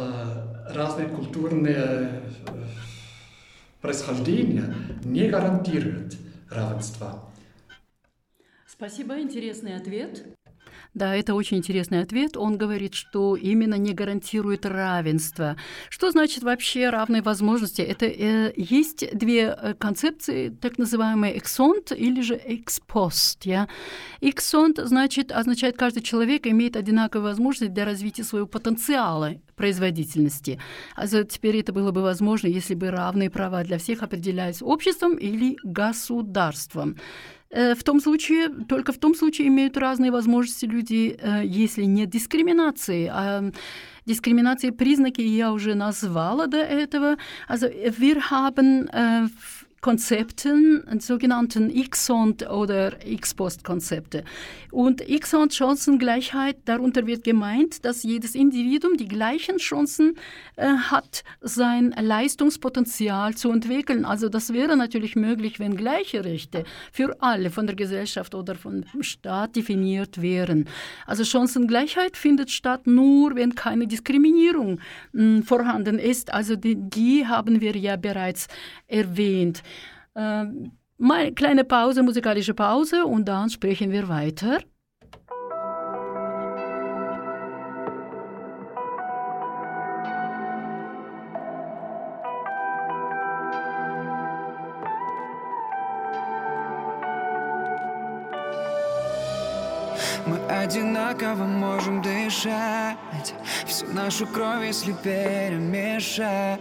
разные 0.74 1.10
культурные 1.10 2.22
э, 2.48 2.64
происхождения 3.82 4.74
не 5.04 5.28
гарантируют 5.28 6.16
равенства. 6.50 7.30
Спасибо, 8.66 9.20
интересный 9.20 9.76
ответ. 9.76 10.35
Да, 10.96 11.14
это 11.14 11.36
очень 11.36 11.58
интересный 11.58 12.00
ответ. 12.00 12.38
Он 12.38 12.58
говорит, 12.58 12.94
что 12.94 13.36
именно 13.36 13.76
не 13.76 13.94
гарантирует 13.94 14.66
равенство. 14.66 15.58
Что 15.90 16.10
значит 16.10 16.42
вообще 16.42 16.90
равные 16.90 17.22
возможности? 17.22 17.82
Это 17.82 18.06
э, 18.06 18.54
есть 18.56 19.06
две 19.14 19.42
э, 19.48 19.74
концепции, 19.74 20.48
так 20.50 20.78
называемые 20.78 21.38
эксонт 21.38 21.92
или 21.92 22.22
же 22.22 22.40
экспост. 22.46 23.46
Я. 23.46 23.68
Эксонт 24.22 24.78
значит, 24.78 25.34
означает, 25.34 25.76
каждый 25.78 26.02
человек 26.02 26.48
имеет 26.48 26.78
одинаковые 26.78 27.32
возможности 27.32 27.74
для 27.74 27.84
развития 27.84 28.24
своего 28.24 28.48
потенциала 28.48 29.36
производительности. 29.58 30.62
А 30.96 31.08
теперь 31.08 31.58
это 31.58 31.74
было 31.74 31.92
бы 31.92 32.04
возможно, 32.04 32.48
если 32.48 32.74
бы 32.74 32.90
равные 32.90 33.30
права 33.30 33.66
для 33.66 33.80
всех 33.80 34.02
определялись 34.02 34.62
обществом 34.62 35.16
или 35.16 35.58
государством. 35.64 36.98
Э, 37.52 37.76
в 37.76 37.84
том 37.84 38.02
случае, 38.02 38.50
только 38.68 38.92
в 38.92 38.98
том 38.98 39.16
случае 39.16 39.48
имеют 39.48 39.78
разные 39.78 40.12
возможности 40.12 40.66
люди, 40.66 41.18
э, 41.20 41.44
если 41.46 41.86
нет 41.86 42.10
дискриминации. 42.10 43.10
А 43.12 43.52
Diskriminatie 44.08 44.72
признаки 44.72 45.22
я 45.22 45.52
уже 45.52 45.74
назвала 45.74 46.46
до 46.46 46.58
этого. 46.58 47.18
Also 47.50 47.68
wir 47.98 48.30
haben 48.30 48.88
äh, 48.90 49.28
Konzepten, 49.86 50.84
sogenannten 51.00 51.70
X-Sond- 51.70 52.50
oder 52.50 53.06
X-Post-Konzepte. 53.06 54.24
Und 54.72 55.08
X-Sond-Chancengleichheit, 55.08 56.58
darunter 56.66 57.06
wird 57.06 57.24
gemeint, 57.24 57.86
dass 57.86 58.02
jedes 58.02 58.34
Individuum 58.34 58.98
die 58.98 59.08
gleichen 59.08 59.58
Chancen 59.58 60.16
äh, 60.56 60.66
hat, 60.66 61.24
sein 61.42 61.94
Leistungspotenzial 62.02 63.36
zu 63.36 63.52
entwickeln. 63.52 64.06
Also 64.06 64.28
das 64.28 64.54
wäre 64.54 64.76
natürlich 64.76 65.16
möglich, 65.16 65.60
wenn 65.60 65.78
gleiche 65.78 66.26
Rechte 66.26 66.64
für 66.92 67.22
alle 67.22 67.52
von 67.52 67.68
der 67.68 67.76
Gesellschaft 67.76 68.34
oder 68.34 68.56
vom 68.56 68.86
Staat 69.02 69.56
definiert 69.56 70.20
wären. 70.20 70.68
Also 71.06 71.24
Chancengleichheit 71.24 72.18
findet 72.18 72.50
statt 72.50 72.88
nur, 72.88 73.36
wenn 73.36 73.54
keine 73.54 73.86
Diskriminierung 73.86 74.80
mh, 75.12 75.44
vorhanden 75.44 76.00
ist. 76.00 76.34
Also 76.34 76.56
die, 76.56 76.76
die 76.76 77.28
haben 77.28 77.62
wir 77.62 77.78
ja 77.78 77.98
bereits 77.98 78.48
erwähnt. 78.88 79.62
Äh, 80.15 80.45
mal 80.99 81.33
kleine 81.33 81.65
Pause, 81.65 82.03
musikalische 82.03 82.55
Pause 82.55 83.05
und 83.05 83.27
dann 83.27 83.51
sprechen 83.51 83.91
wir 83.91 84.09
weiter. 84.09 84.61
Мы 100.27 100.37
одинаково 100.47 101.45
можем 101.45 102.03
дышать 102.03 103.35
Всю 103.67 103.87
нашу 103.93 104.27
кровь, 104.27 104.65
если 104.65 104.93
перемешать 104.93 106.61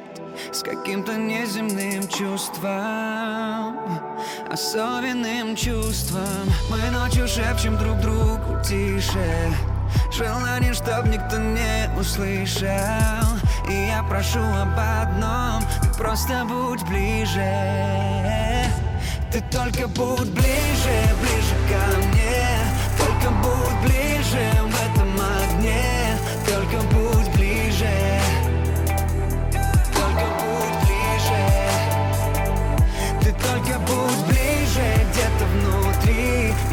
С 0.52 0.64
каким-то 0.64 1.16
неземным 1.16 2.08
чувством 2.08 3.23
Особенным 4.51 5.57
чувством. 5.57 6.53
Мы 6.71 6.79
ночью 6.91 7.27
шепчем 7.27 7.77
друг 7.77 7.99
другу 8.01 8.63
тише. 8.63 9.53
Желание, 10.13 10.73
чтоб 10.73 11.07
никто 11.07 11.39
не 11.39 11.91
услышал. 11.99 12.69
И 13.69 13.87
я 13.89 14.03
прошу 14.09 14.41
об 14.41 14.79
одном. 14.79 15.63
Ты 15.83 15.89
просто 15.99 16.45
будь 16.45 16.83
ближе. 16.89 17.85
Ты 19.33 19.41
только 19.51 19.89
будь 19.89 20.31
ближе, 20.31 20.97
ближе 21.21 21.57
ко 21.69 21.97
мне. 22.07 22.59
Только 22.99 23.31
будь 23.43 23.54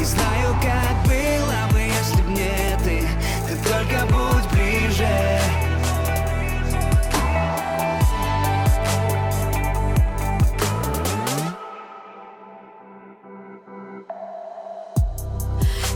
Не 0.01 0.07
знаю, 0.07 0.55
как 0.59 1.03
было 1.03 1.71
бы, 1.71 1.79
если 1.79 2.23
б 2.23 2.29
не 2.31 2.75
ты. 2.83 3.07
Ты 3.47 3.55
только 3.69 4.03
будь 4.07 4.47
ближе. 4.51 5.39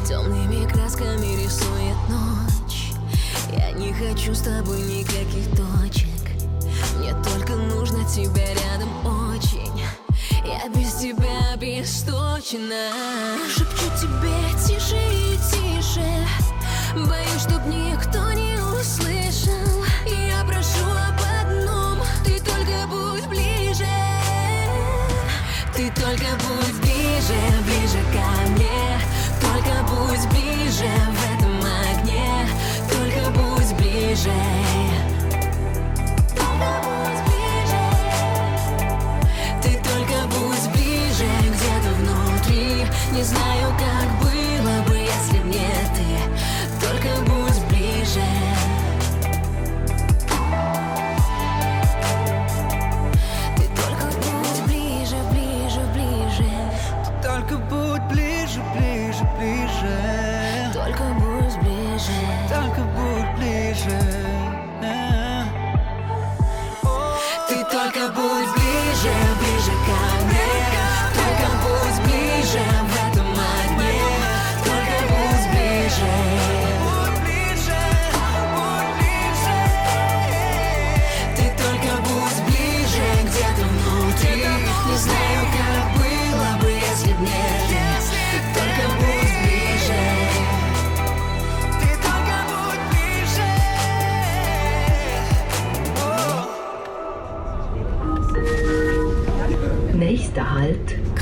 Темными 0.08 0.70
красками 0.72 1.44
рисует 1.44 1.98
ночь. 2.08 2.92
Я 3.58 3.72
не 3.72 3.92
хочу 3.92 4.36
с 4.36 4.42
тобой 4.42 4.82
никаких 4.82 5.50
точек. 5.58 6.06
Мне 7.00 7.16
только 7.24 7.56
нужно 7.56 8.08
тебя 8.08 8.54
рядом 8.54 8.90
очень. 9.34 9.82
Я 10.46 10.70
без 10.70 10.94
тебя 10.94 11.56
бесточна 11.58 12.92
Не 43.12 43.24
знаю, 43.24 43.74
как 43.78 44.20
было 44.20 44.84
бы, 44.90 44.98
если 44.98 45.40
б 45.40 45.46
не 45.46 45.95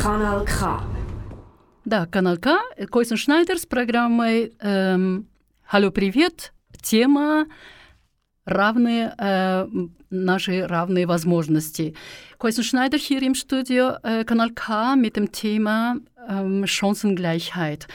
Kanal 0.04 0.46
K. 0.46 0.84
Да, 1.86 2.06
канал 2.08 2.36
К, 2.36 2.60
Койсен 2.92 3.16
Шнайдер 3.16 3.58
с 3.58 3.66
программой 3.66 4.52
эм, 4.60 5.30
«Алло, 5.70 5.92
привет!» 5.92 6.52
Тема 6.82 7.46
равные, 8.44 9.16
э, 9.18 9.66
наши 10.10 10.68
равные 10.68 11.06
возможности. 11.06 11.96
Койсен 12.38 12.66
Schneider 12.66 12.98
hier 12.98 13.22
im 13.24 13.34
Studio, 13.34 13.96
äh, 14.04 14.26
Kanal 14.26 14.50
K 14.50 14.98
mit 14.98 15.16
dem 15.16 15.32
Thema 15.32 15.96
ähm, 16.28 16.68
Chancengleichheit. 16.68 17.88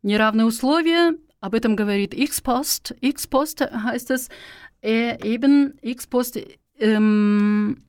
Неравные 0.00 0.46
условия, 0.46 1.12
об 1.40 1.54
этом 1.54 1.76
говорит 1.76 2.14
X-Post. 2.14 2.94
X-Post 3.02 3.60
heißt 3.70 4.10
es 4.12 4.30
äh, 4.80 5.22
eben, 5.28 5.74
X-Post 5.82 6.38
ähm, 6.78 7.84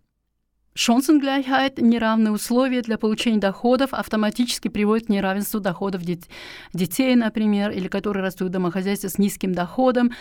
Шансengleichheit, 0.73 1.81
неравные 1.81 2.31
условия 2.31 2.81
для 2.81 2.97
получения 2.97 3.39
доходов 3.39 3.93
автоматически 3.93 4.69
приводят 4.69 5.07
к 5.07 5.09
неравенству 5.09 5.59
доходов 5.59 6.01
дет- 6.03 6.29
детей, 6.73 7.15
например, 7.15 7.71
или 7.71 7.87
которые 7.89 8.23
растут 8.23 8.47
в 8.47 8.51
домохозяйстве 8.51 9.09
с 9.09 9.17
низким 9.17 9.53
доходом, 9.53 10.11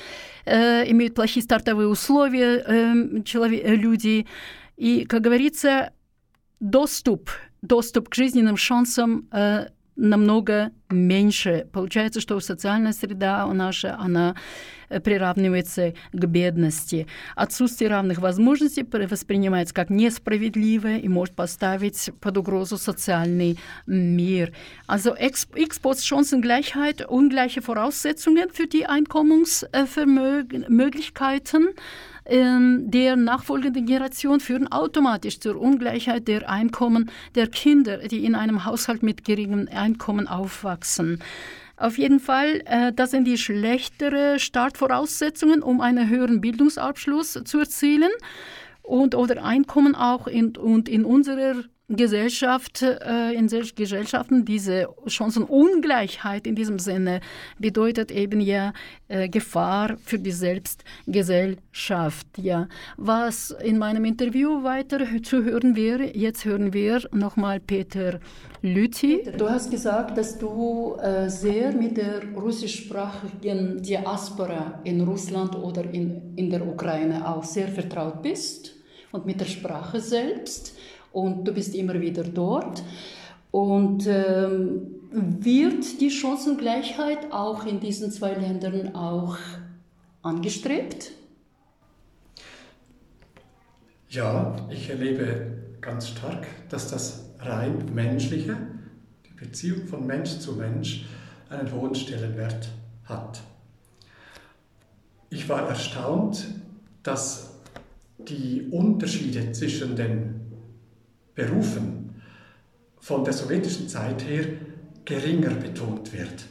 э, 0.46 0.90
имеют 0.90 1.14
плохие 1.14 1.44
стартовые 1.44 1.88
условия 1.88 2.64
э, 2.66 3.22
челове- 3.24 3.62
э, 3.62 3.74
люди. 3.76 4.26
И, 4.76 5.04
как 5.04 5.20
говорится, 5.22 5.92
доступ, 6.58 7.30
доступ 7.62 8.08
к 8.08 8.14
жизненным 8.14 8.56
шансам 8.56 9.28
э, 9.32 9.68
намного 10.00 10.72
меньше. 10.88 11.68
Получается, 11.72 12.20
что 12.20 12.40
социальная 12.40 12.92
среда 12.92 13.46
наша, 13.46 13.96
она 13.98 14.34
э, 14.88 14.98
приравнивается 15.00 15.94
к 16.12 16.24
бедности. 16.24 17.06
Отсутствие 17.36 17.90
равных 17.90 18.18
возможностей 18.18 18.82
пр- 18.82 19.06
воспринимается 19.06 19.72
как 19.74 19.90
несправедливое 19.90 20.98
и 20.98 21.06
может 21.08 21.36
поставить 21.36 22.10
под 22.20 22.38
угрозу 22.38 22.78
социальный 22.78 23.58
мир. 23.86 24.52
Also 24.88 25.14
Ex 25.14 25.46
Exportchancengleichheit, 25.54 27.06
ungleiche 27.06 27.60
Voraussetzungen 27.60 28.48
für 28.50 28.66
die 28.66 28.86
Einkommensmöglichkeiten 28.86 31.74
der 32.30 33.16
nachfolgenden 33.16 33.86
Generation 33.86 34.38
führen 34.38 34.70
automatisch 34.70 35.40
zur 35.40 35.60
Ungleichheit 35.60 36.28
der 36.28 36.48
Einkommen 36.48 37.10
der 37.34 37.48
Kinder, 37.48 37.98
die 37.98 38.24
in 38.24 38.36
einem 38.36 38.64
Haushalt 38.64 39.02
mit 39.02 39.24
geringem 39.24 39.68
Einkommen 39.72 40.28
aufwachsen. 40.28 41.20
Auf 41.76 41.98
jeden 41.98 42.20
Fall, 42.20 42.62
äh, 42.66 42.92
das 42.92 43.10
sind 43.10 43.24
die 43.24 43.38
schlechtere 43.38 44.38
Startvoraussetzungen, 44.38 45.62
um 45.62 45.80
einen 45.80 46.10
höheren 46.10 46.40
Bildungsabschluss 46.42 47.40
zu 47.44 47.58
erzielen 47.58 48.10
und 48.82 49.14
oder 49.14 49.42
Einkommen 49.42 49.94
auch 49.94 50.26
in, 50.26 50.56
und 50.56 50.88
in 50.88 51.04
unserer 51.06 51.64
Gesellschaft, 51.90 52.82
äh, 52.82 53.32
in 53.32 53.48
sel- 53.48 53.70
Gesellschaften, 53.74 54.44
diese 54.44 54.88
Chancenungleichheit 55.06 56.46
in 56.46 56.54
diesem 56.54 56.78
Sinne 56.78 57.20
bedeutet 57.58 58.10
eben 58.12 58.40
ja 58.40 58.72
äh, 59.08 59.28
Gefahr 59.28 59.96
für 60.04 60.18
die 60.18 60.30
Selbstgesellschaft. 60.30 62.26
Ja. 62.38 62.68
Was 62.96 63.50
in 63.62 63.78
meinem 63.78 64.04
Interview 64.04 64.62
weiter 64.62 65.00
zu 65.22 65.42
hören 65.44 65.74
wäre, 65.74 66.16
jetzt 66.16 66.44
hören 66.44 66.72
wir 66.72 67.02
nochmal 67.12 67.58
Peter 67.60 68.20
Lüthi. 68.62 69.24
Du 69.36 69.48
hast 69.48 69.70
gesagt, 69.70 70.16
dass 70.16 70.38
du 70.38 70.96
äh, 71.02 71.28
sehr 71.28 71.72
mit 71.72 71.96
der 71.96 72.22
russischsprachigen 72.36 73.82
Diaspora 73.82 74.80
in 74.84 75.00
Russland 75.00 75.56
oder 75.56 75.82
in, 75.92 76.34
in 76.36 76.50
der 76.50 76.66
Ukraine 76.66 77.26
auch 77.26 77.42
sehr 77.44 77.68
vertraut 77.68 78.22
bist 78.22 78.76
und 79.12 79.26
mit 79.26 79.40
der 79.40 79.46
Sprache 79.46 79.98
selbst 80.00 80.76
und 81.12 81.46
du 81.46 81.52
bist 81.52 81.74
immer 81.74 82.00
wieder 82.00 82.24
dort. 82.24 82.82
Und 83.50 84.06
ähm, 84.06 85.00
wird 85.10 86.00
die 86.00 86.10
Chancengleichheit 86.10 87.32
auch 87.32 87.66
in 87.66 87.80
diesen 87.80 88.12
zwei 88.12 88.34
Ländern 88.34 88.94
auch 88.94 89.36
angestrebt? 90.22 91.12
Ja, 94.08 94.56
ich 94.70 94.90
erlebe 94.90 95.58
ganz 95.80 96.08
stark, 96.08 96.46
dass 96.68 96.88
das 96.88 97.30
rein 97.40 97.86
menschliche, 97.94 98.56
die 99.26 99.44
Beziehung 99.44 99.86
von 99.86 100.06
Mensch 100.06 100.38
zu 100.38 100.52
Mensch, 100.52 101.06
einen 101.48 101.72
hohen 101.72 101.94
Stellenwert 101.94 102.68
hat. 103.04 103.40
Ich 105.30 105.48
war 105.48 105.68
erstaunt, 105.68 106.46
dass 107.02 107.54
die 108.18 108.68
Unterschiede 108.70 109.52
zwischen 109.52 109.96
den 109.96 110.39
Berufen 111.40 112.22
von 113.00 113.24
der 113.24 113.32
sowjetischen 113.32 113.88
Zeit 113.88 114.22
her 114.28 114.44
geringer 115.04 115.50
betont 115.50 116.12
wird. 116.12 116.44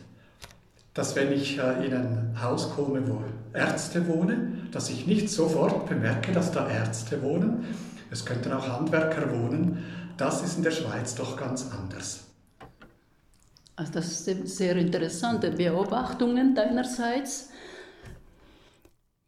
Dass 0.94 1.16
wenn 1.16 1.32
ich 1.32 1.60
äh, 1.60 1.86
in 1.86 1.94
ein 1.94 2.36
Haus 2.42 2.72
komme, 2.76 3.08
wo 3.08 3.22
Ärzte 3.54 4.08
wohnen, 4.08 4.68
dass 4.72 4.90
ich 4.90 5.06
nicht 5.06 5.30
sofort 5.30 5.88
bemerke, 5.88 6.32
dass 6.32 6.52
da 6.52 6.68
Ärzte 6.68 7.22
wohnen. 7.22 7.66
Es 8.12 8.26
könnten 8.26 8.52
auch 8.52 8.68
Handwerker 8.68 9.32
wohnen. 9.32 9.84
Das 10.18 10.44
ist 10.44 10.58
in 10.58 10.64
der 10.64 10.72
Schweiz 10.72 11.16
doch 11.16 11.38
ganz 11.38 11.68
anders. 11.72 12.26
Also 13.76 13.94
das 13.94 14.26
sind 14.26 14.50
sehr 14.50 14.76
interessante 14.76 15.52
Beobachtungen 15.52 16.56
deinerseits. 16.56 17.50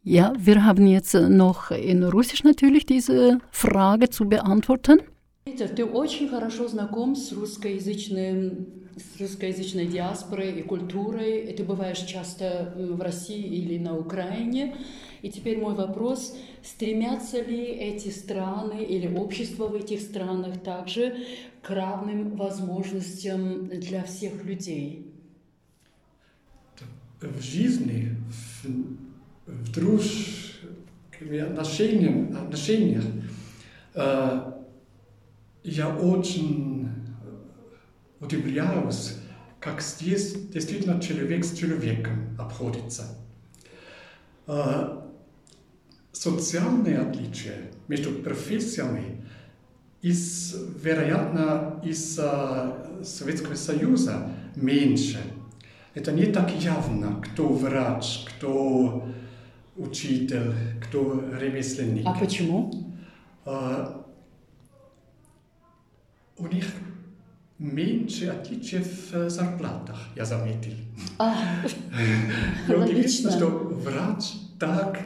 Ja, 0.04 0.34
wir 0.38 0.66
haben 0.66 0.88
jetzt 0.88 1.14
noch 1.14 1.70
in 1.70 2.04
Russisch 2.04 2.44
natürlich 2.44 2.88
diese 2.88 3.38
Frage 3.52 4.10
zu 4.10 4.28
beantworten. 4.28 5.00
Питер, 5.44 5.70
ты 5.70 5.84
очень 5.86 6.30
хорошо 6.30 6.68
знаком 6.68 7.16
с 7.16 7.32
русскоязычным, 7.32 8.68
с 8.96 9.20
русскоязычной 9.20 9.88
диаспорой 9.88 10.60
и 10.60 10.62
культурой. 10.62 11.52
Ты 11.54 11.64
бываешь 11.64 11.98
часто 11.98 12.72
в 12.78 13.02
России 13.02 13.44
или 13.44 13.80
на 13.80 13.98
Украине. 13.98 14.76
И 15.24 15.32
теперь 15.32 15.58
мой 15.58 15.74
вопрос, 15.74 16.38
стремятся 16.64 17.42
ли 17.42 17.64
эти 17.64 18.10
страны 18.10 18.84
или 18.84 19.12
общество 19.18 19.68
в 19.68 19.74
этих 19.74 20.02
странах 20.02 20.62
также 20.62 21.18
к 21.64 21.72
равным 21.72 22.36
возможностям 22.36 23.68
для 23.68 24.04
всех 24.04 24.46
людей? 24.46 25.12
В 27.20 27.42
жизни, 27.42 28.16
в, 28.64 28.68
в 29.48 29.74
друж, 29.74 30.60
отношениях, 31.20 32.38
отношениях 32.40 33.06
э, 33.96 34.61
я 35.64 35.90
очень 35.90 36.90
удивляюсь, 38.20 39.18
как 39.60 39.82
здесь 39.82 40.34
действительно 40.50 41.00
человек 41.00 41.46
с 41.46 41.58
человеком 41.58 42.36
обходится. 42.40 43.18
Э, 44.48 45.02
социальные 46.12 47.00
отличия 47.00 47.72
между 47.88 48.12
профессиями 48.12 49.26
из, 50.02 50.56
вероятно, 50.84 51.80
из 51.84 52.18
э, 52.20 53.04
Советского 53.04 53.56
Союза 53.56 54.32
меньше. 54.56 55.20
Это 55.94 56.12
не 56.12 56.26
так 56.26 56.52
явно, 56.56 57.22
кто 57.22 57.50
врач, 57.50 58.26
кто 58.26 59.08
учитель, 59.76 60.54
кто 60.82 61.24
ремесленник. 61.40 62.06
А 62.08 62.14
почему? 62.14 62.72
У 66.42 66.48
них 66.48 66.66
меньше 67.60 68.28
отличий 68.30 68.80
в 68.80 69.30
зарплатах, 69.30 69.98
я 70.16 70.26
заметил. 70.26 70.74
А, 71.20 71.36
И 72.68 72.74
удивительно, 72.74 73.32
что 73.32 73.48
врач 73.48 74.34
так 74.60 75.00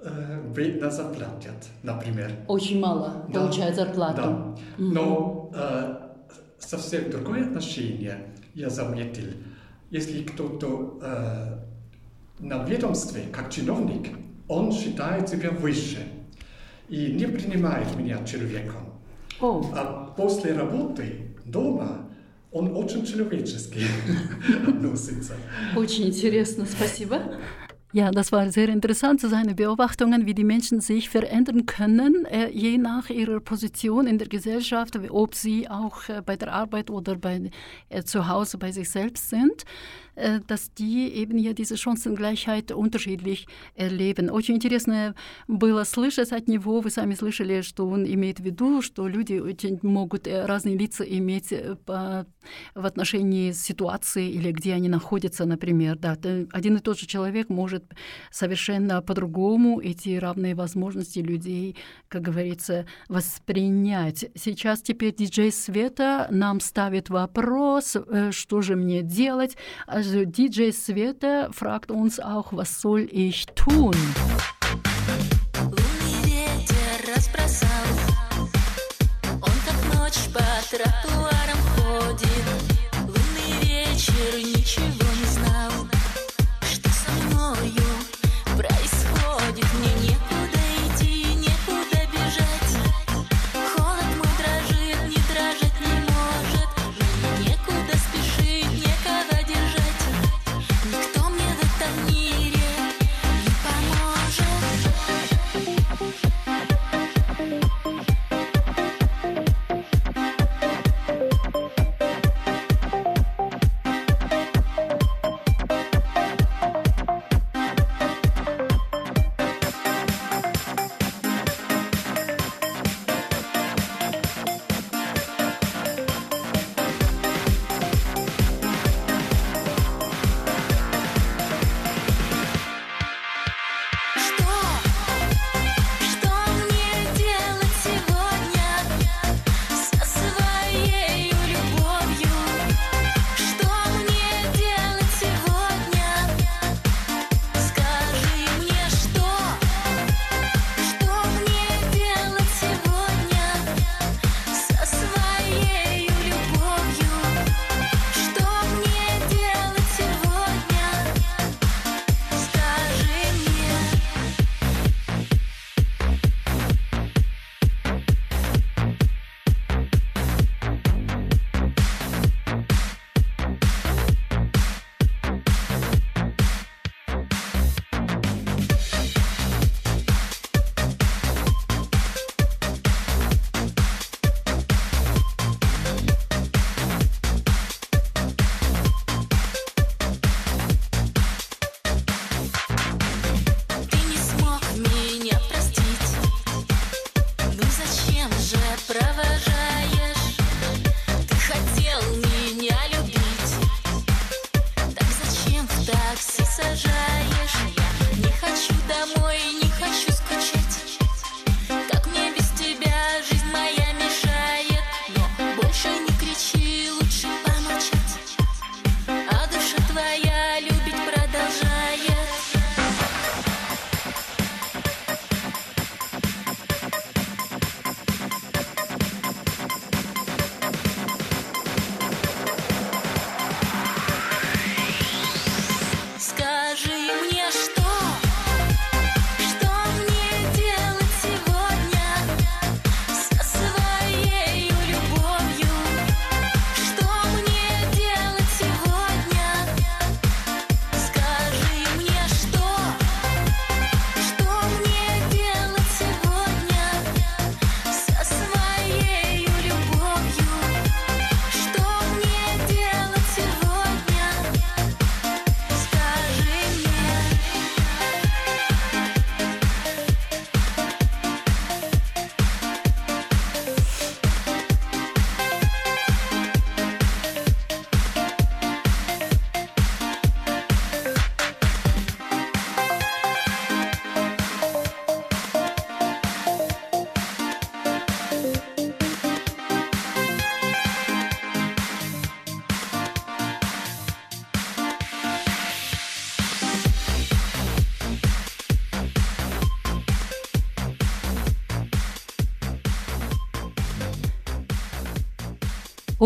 э, 0.00 0.42
бедно 0.54 0.90
заплатят, 0.90 1.68
например. 1.82 2.32
Очень 2.48 2.80
мало 2.80 3.24
Да, 3.28 3.40
получает 3.40 3.76
зарплату. 3.76 4.22
Да. 4.22 4.56
Но 4.76 5.50
э, 5.54 5.96
совсем 6.58 7.10
другое 7.10 7.46
отношение 7.46 8.34
я 8.54 8.68
заметил. 8.68 9.24
Если 9.90 10.22
кто-то 10.22 10.98
э, 11.02 11.58
на 12.40 12.64
ведомстве, 12.64 13.24
как 13.32 13.50
чиновник, 13.50 14.08
он 14.48 14.70
считает 14.70 15.30
себя 15.30 15.50
выше 15.50 16.06
и 16.90 17.12
не 17.12 17.26
принимает 17.26 17.96
меня 17.96 18.22
человеком. 18.26 18.90
О, 19.40 19.64
А 19.74 20.09
после 20.19 20.53
работы 20.53 21.35
дома 21.45 22.09
он 22.51 22.75
очень 22.75 23.05
человечески 23.05 23.81
относится. 24.67 25.33
Очень 25.75 26.07
интересно, 26.07 26.65
спасибо. 26.65 27.19
Ja, 27.95 28.11
das 28.11 28.33
war 28.33 28.51
sehr 28.51 28.67
interessant, 28.67 29.21
so 29.21 29.29
seine 29.29 29.55
Beobachtungen, 29.55 30.25
wie 30.25 30.33
die 30.33 30.43
Menschen 30.43 30.81
sich 30.81 31.09
verändern 31.09 31.65
können, 31.65 32.25
äh, 32.25 32.49
je 32.49 32.77
nach 32.77 33.09
ihrer 33.09 33.39
Position 33.39 34.05
in 34.05 34.17
der 34.17 34.27
Gesellschaft, 34.27 34.99
ob 35.09 35.33
sie 35.33 35.69
auch 35.69 36.09
äh, 36.09 36.21
bei 36.21 36.35
der 36.35 36.51
Arbeit 36.51 36.89
oder 36.89 37.15
bei, 37.15 37.51
äh, 37.87 38.03
zu 38.03 38.27
Hause 38.27 38.57
bei 38.57 38.73
sich 38.73 38.89
selbst 38.89 39.29
sind, 39.29 39.63
äh, 40.08 40.08
Dass 40.46 40.72
die 40.74 41.08
eben 41.14 41.38
hier 41.38 41.54
diese 41.54 41.76
Chancengleichheit 41.76 42.72
unterschiedlich 42.72 43.46
erleben. 43.74 44.30
Очень 44.30 44.56
интересно 44.56 45.14
было 45.48 45.84
слышать 45.84 46.32
от 46.32 46.48
него, 46.48 46.80
вы 46.80 46.90
сами 46.90 47.14
слышали, 47.14 47.62
что 47.62 47.86
он 47.88 48.04
имеет 48.04 48.40
в 48.40 48.44
виду, 48.44 48.82
что 48.82 49.08
люди 49.08 49.38
очень 49.38 49.78
могут 49.82 50.26
э, 50.26 50.46
разные 50.46 50.76
лица 50.76 51.04
иметь 51.04 51.52
э, 51.52 51.76
по- 51.86 52.26
в 52.74 52.86
отношении 52.86 53.52
ситуации 53.52 54.30
или 54.30 54.52
где 54.52 54.74
они 54.74 54.88
находятся, 54.88 55.44
например. 55.44 55.96
Да, 55.98 56.16
один 56.52 56.76
и 56.76 56.80
тот 56.80 56.98
же 56.98 57.06
человек 57.06 57.48
может 57.48 57.84
совершенно 58.30 59.02
по-другому 59.02 59.80
эти 59.80 60.16
равные 60.16 60.54
возможности 60.54 61.18
людей, 61.18 61.76
как 62.08 62.22
говорится, 62.22 62.86
воспринять. 63.08 64.26
Сейчас 64.34 64.82
теперь 64.82 65.14
диджей 65.14 65.52
Света 65.52 66.28
нам 66.30 66.60
ставит 66.60 67.10
вопрос, 67.10 67.96
э, 67.96 68.30
что 68.32 68.62
же 68.62 68.76
мне 68.76 69.02
делать. 69.02 69.56
Also 70.09 70.25
DJ 70.25 70.71
Света 70.71 71.49
fragt 71.51 71.91
uns 71.91 72.19
auch, 72.19 72.51
was 72.53 72.81
soll 72.81 73.07
ich 73.11 73.45
tun? 73.47 73.93
Лунный 75.61 76.23
ветер 76.23 77.13
разбросал 77.15 77.69
Он 79.41 79.53
как 79.65 79.99
ночь 79.99 80.27
по 80.33 81.28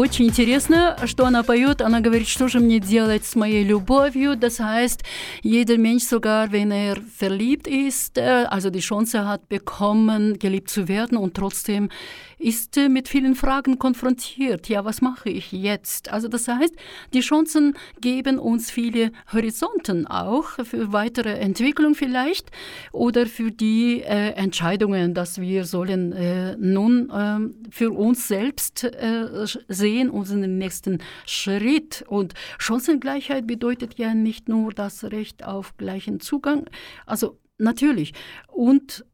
Очень 0.04 0.26
интересно, 0.26 0.98
что 1.06 1.24
она 1.24 1.42
poет. 1.42 1.80
Она 1.80 2.00
говорит, 2.00 2.28
что 2.28 2.46
же 2.46 2.60
мне 2.60 2.78
делать 2.78 3.24
с 3.24 3.36
моей 3.36 3.64
любовью. 3.64 4.36
Das 4.36 4.60
heißt, 4.60 5.02
jeder 5.42 5.78
Mensch, 5.78 6.04
sogar 6.04 6.52
wenn 6.52 6.70
er 6.70 6.98
verliebt 7.18 7.66
ist, 7.66 8.18
äh, 8.18 8.44
also 8.50 8.68
die 8.68 8.80
Chance 8.80 9.26
hat 9.26 9.48
bekommen, 9.48 10.38
geliebt 10.38 10.68
zu 10.68 10.88
werden 10.88 11.16
und 11.16 11.32
trotzdem 11.32 11.88
ist 12.44 12.76
äh, 12.76 12.88
mit 12.88 13.08
vielen 13.08 13.34
Fragen 13.34 13.78
konfrontiert. 13.78 14.68
Ja, 14.68 14.84
was 14.84 15.00
mache 15.00 15.30
ich 15.30 15.50
jetzt? 15.52 16.12
Also 16.12 16.28
das 16.28 16.46
heißt, 16.46 16.74
die 17.14 17.20
Chancen 17.20 17.74
geben 18.00 18.38
uns 18.38 18.70
viele 18.70 19.12
Horizonten 19.32 20.06
auch 20.06 20.50
für 20.64 20.92
weitere 20.92 21.32
Entwicklung 21.38 21.94
vielleicht 21.94 22.50
oder 22.92 23.26
für 23.26 23.50
die 23.50 24.02
äh, 24.02 24.32
Entscheidungen, 24.32 25.14
dass 25.14 25.40
wir 25.40 25.64
sollen 25.64 26.12
äh, 26.12 26.56
nun 26.56 27.10
äh, 27.10 27.70
für 27.70 27.90
uns 27.90 28.28
selbst 28.28 28.84
äh, 28.84 29.46
sehen, 29.68 30.10
unseren 30.10 30.58
nächsten 30.58 30.98
Schritt. 31.26 32.04
Und 32.08 32.34
Chancengleichheit 32.58 33.46
bedeutet 33.46 33.98
ja 33.98 34.14
nicht 34.14 34.48
nur 34.48 34.72
das 34.72 35.04
Recht 35.04 35.44
auf 35.44 35.76
gleichen 35.78 36.20
Zugang, 36.20 36.68
also 37.06 37.38
natürlich. 37.58 38.12
Und 38.48 39.04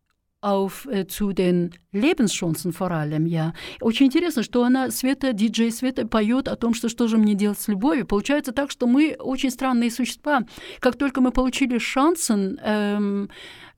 auf, 0.40 0.86
äh, 0.86 1.06
zu 1.06 1.32
den 1.32 1.74
Lebenschancen 1.92 2.72
vor 2.72 2.90
allem, 2.90 3.26
ja. 3.26 3.52
Очень 3.80 4.06
интересно, 4.06 4.42
что 4.42 4.64
она, 4.64 4.90
Света, 4.90 5.32
диджей 5.32 5.70
Света, 5.70 6.06
поет 6.06 6.48
о 6.48 6.56
том, 6.56 6.74
что 6.74 6.88
что 6.88 7.08
же 7.08 7.18
мне 7.18 7.34
делать 7.34 7.60
с 7.60 7.68
любовью. 7.68 8.06
Получается 8.06 8.52
так, 8.52 8.70
что 8.70 8.86
мы 8.86 9.16
очень 9.18 9.50
странные 9.50 9.90
существа. 9.90 10.44
Как 10.80 10.96
только 10.96 11.20
мы 11.20 11.30
получили 11.30 11.78
шанс 11.78 12.30
эм, 12.30 13.28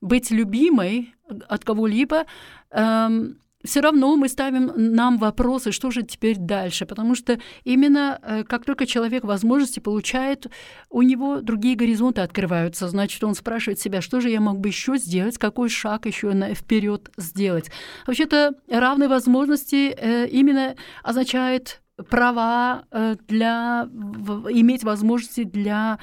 быть 0.01 0.31
любимой 0.31 1.15
от 1.49 1.65
кого-либо, 1.65 2.25
эм, 2.71 3.39
все 3.65 3.81
равно 3.81 4.17
мы 4.17 4.29
ставим 4.29 4.73
нам 4.77 5.19
вопросы, 5.19 5.73
что 5.73 5.91
же 5.91 6.03
теперь 6.03 6.37
дальше, 6.37 6.87
потому 6.87 7.15
что 7.15 7.39
именно 7.65 8.19
э, 8.23 8.45
как 8.45 8.65
только 8.65 8.87
человек 8.87 9.25
возможности 9.25 9.81
получает, 9.81 10.47
у 10.91 11.03
него 11.03 11.41
другие 11.41 11.77
горизонты 11.77 12.21
открываются, 12.21 12.89
значит, 12.89 13.23
он 13.25 13.35
спрашивает 13.35 13.79
себя, 13.79 14.01
что 14.01 14.21
же 14.21 14.31
я 14.31 14.41
мог 14.41 14.59
бы 14.59 14.69
еще 14.69 14.97
сделать, 14.97 15.39
какой 15.39 15.69
шаг 15.69 16.07
еще 16.07 16.33
вперед 16.55 17.11
сделать. 17.17 17.71
Вообще-то 18.07 18.55
равные 18.69 19.09
возможности 19.09 19.95
э, 19.97 20.29
именно 20.29 20.75
означает 21.03 21.83
права 22.09 22.85
э, 22.91 23.17
для 23.29 23.89
иметь 24.51 24.85
возможности 24.85 25.45
для 25.45 25.99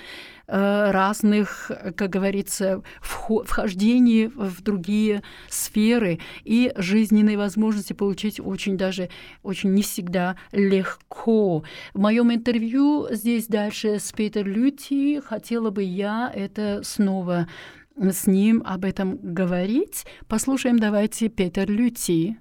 Э, 0.51 0.89
разных, 0.89 1.71
как 1.95 2.09
говорится, 2.09 2.81
вхождений 3.01 4.31
в 4.33 4.63
другие 4.63 5.21
сферы 5.47 6.19
и 6.43 6.71
жизненные 6.75 7.37
возможности 7.37 7.93
получить 7.93 8.39
очень 8.39 8.75
даже, 8.75 9.09
очень 9.43 9.75
не 9.75 9.83
всегда 9.83 10.37
легко. 10.51 11.63
В 11.93 11.99
моем 11.99 12.33
интервью 12.33 13.09
здесь 13.11 13.45
дальше 13.45 13.99
с 13.99 14.11
Петер 14.11 14.47
Люти 14.47 15.21
хотела 15.23 15.69
бы 15.69 15.83
я 15.83 16.31
это 16.33 16.81
снова 16.83 17.47
с 17.95 18.25
ним 18.25 18.63
об 18.65 18.85
этом 18.85 19.19
говорить. 19.21 20.07
Послушаем 20.27 20.79
давайте 20.79 21.29
Петер 21.29 21.69
Люти. 21.69 22.39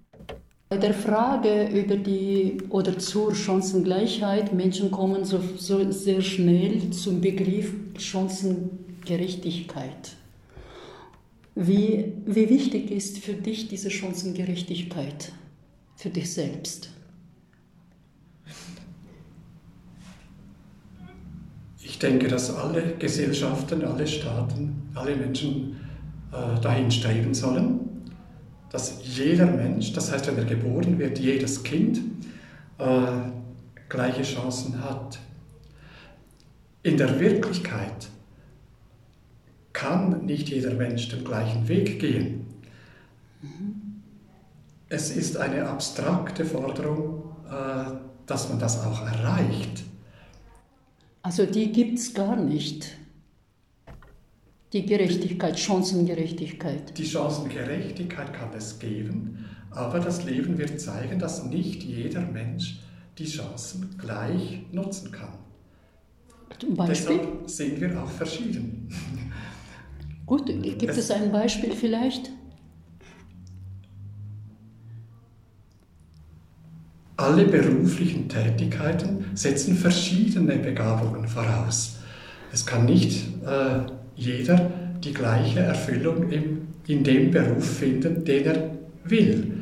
Bei 0.68 0.76
der 0.76 0.92
Frage 0.92 1.68
über 1.68 1.96
die 1.96 2.58
oder 2.68 2.98
zur 2.98 3.34
Chancengleichheit, 3.34 4.52
Menschen 4.52 4.90
kommen 4.90 5.24
so, 5.24 5.40
so 5.56 5.90
sehr 5.90 6.20
schnell 6.20 6.90
zum 6.90 7.22
Begriff 7.22 7.72
Chancengerechtigkeit. 7.96 10.16
Wie, 11.54 12.12
wie 12.26 12.50
wichtig 12.50 12.90
ist 12.90 13.16
für 13.18 13.32
dich 13.32 13.68
diese 13.68 13.90
Chancengerechtigkeit, 13.90 15.32
für 15.96 16.10
dich 16.10 16.34
selbst? 16.34 16.90
Ich 21.82 21.98
denke, 21.98 22.28
dass 22.28 22.54
alle 22.54 22.94
Gesellschaften, 22.98 23.84
alle 23.84 24.06
Staaten, 24.06 24.90
alle 24.94 25.16
Menschen 25.16 25.80
äh, 26.30 26.60
dahin 26.60 26.90
streben 26.90 27.32
sollen, 27.32 27.87
dass 28.70 29.00
jeder 29.02 29.46
Mensch, 29.46 29.92
das 29.92 30.12
heißt, 30.12 30.26
wenn 30.26 30.36
er 30.36 30.44
geboren 30.44 30.98
wird, 30.98 31.18
jedes 31.18 31.62
Kind 31.62 32.00
äh, 32.78 33.06
gleiche 33.88 34.22
Chancen 34.22 34.82
hat. 34.82 35.18
In 36.82 36.96
der 36.96 37.18
Wirklichkeit 37.18 38.08
kann 39.72 40.26
nicht 40.26 40.48
jeder 40.48 40.74
Mensch 40.74 41.08
den 41.08 41.24
gleichen 41.24 41.68
Weg 41.68 41.98
gehen. 42.00 42.46
Es 44.88 45.10
ist 45.10 45.36
eine 45.36 45.68
abstrakte 45.68 46.44
Forderung, 46.44 47.24
äh, 47.50 47.92
dass 48.26 48.48
man 48.48 48.58
das 48.58 48.84
auch 48.84 49.02
erreicht. 49.06 49.84
Also 51.22 51.46
die 51.46 51.72
gibt 51.72 51.98
es 51.98 52.14
gar 52.14 52.36
nicht. 52.36 52.97
Die 54.72 54.84
Gerechtigkeit, 54.84 55.58
Chancengerechtigkeit. 55.58 56.98
Die 56.98 57.06
Chancengerechtigkeit 57.06 58.34
kann 58.34 58.50
es 58.54 58.78
geben, 58.78 59.46
aber 59.70 59.98
das 59.98 60.24
Leben 60.24 60.58
wird 60.58 60.78
zeigen, 60.78 61.18
dass 61.18 61.44
nicht 61.44 61.82
jeder 61.82 62.20
Mensch 62.20 62.80
die 63.16 63.24
Chancen 63.24 63.96
gleich 63.98 64.60
nutzen 64.70 65.10
kann. 65.10 65.32
Zum 66.58 66.74
Beispiel? 66.74 67.18
Deshalb 67.18 67.50
sind 67.50 67.80
wir 67.80 68.02
auch 68.02 68.10
verschieden. 68.10 68.88
Gut, 70.26 70.46
gibt 70.46 70.82
es, 70.82 70.98
es 70.98 71.10
ein 71.10 71.32
Beispiel 71.32 71.72
vielleicht? 71.72 72.30
Alle 77.16 77.46
beruflichen 77.46 78.28
Tätigkeiten 78.28 79.24
setzen 79.34 79.74
verschiedene 79.74 80.56
Begabungen 80.56 81.26
voraus. 81.26 81.96
Es 82.52 82.64
kann 82.64 82.84
nicht 82.84 83.26
äh, 83.44 83.80
jeder 84.18 84.70
die 85.02 85.14
gleiche 85.14 85.60
Erfüllung 85.60 86.28
im, 86.30 86.68
in 86.86 87.04
dem 87.04 87.30
Beruf 87.30 87.78
finden, 87.78 88.24
den 88.24 88.44
er 88.44 88.70
will. 89.04 89.52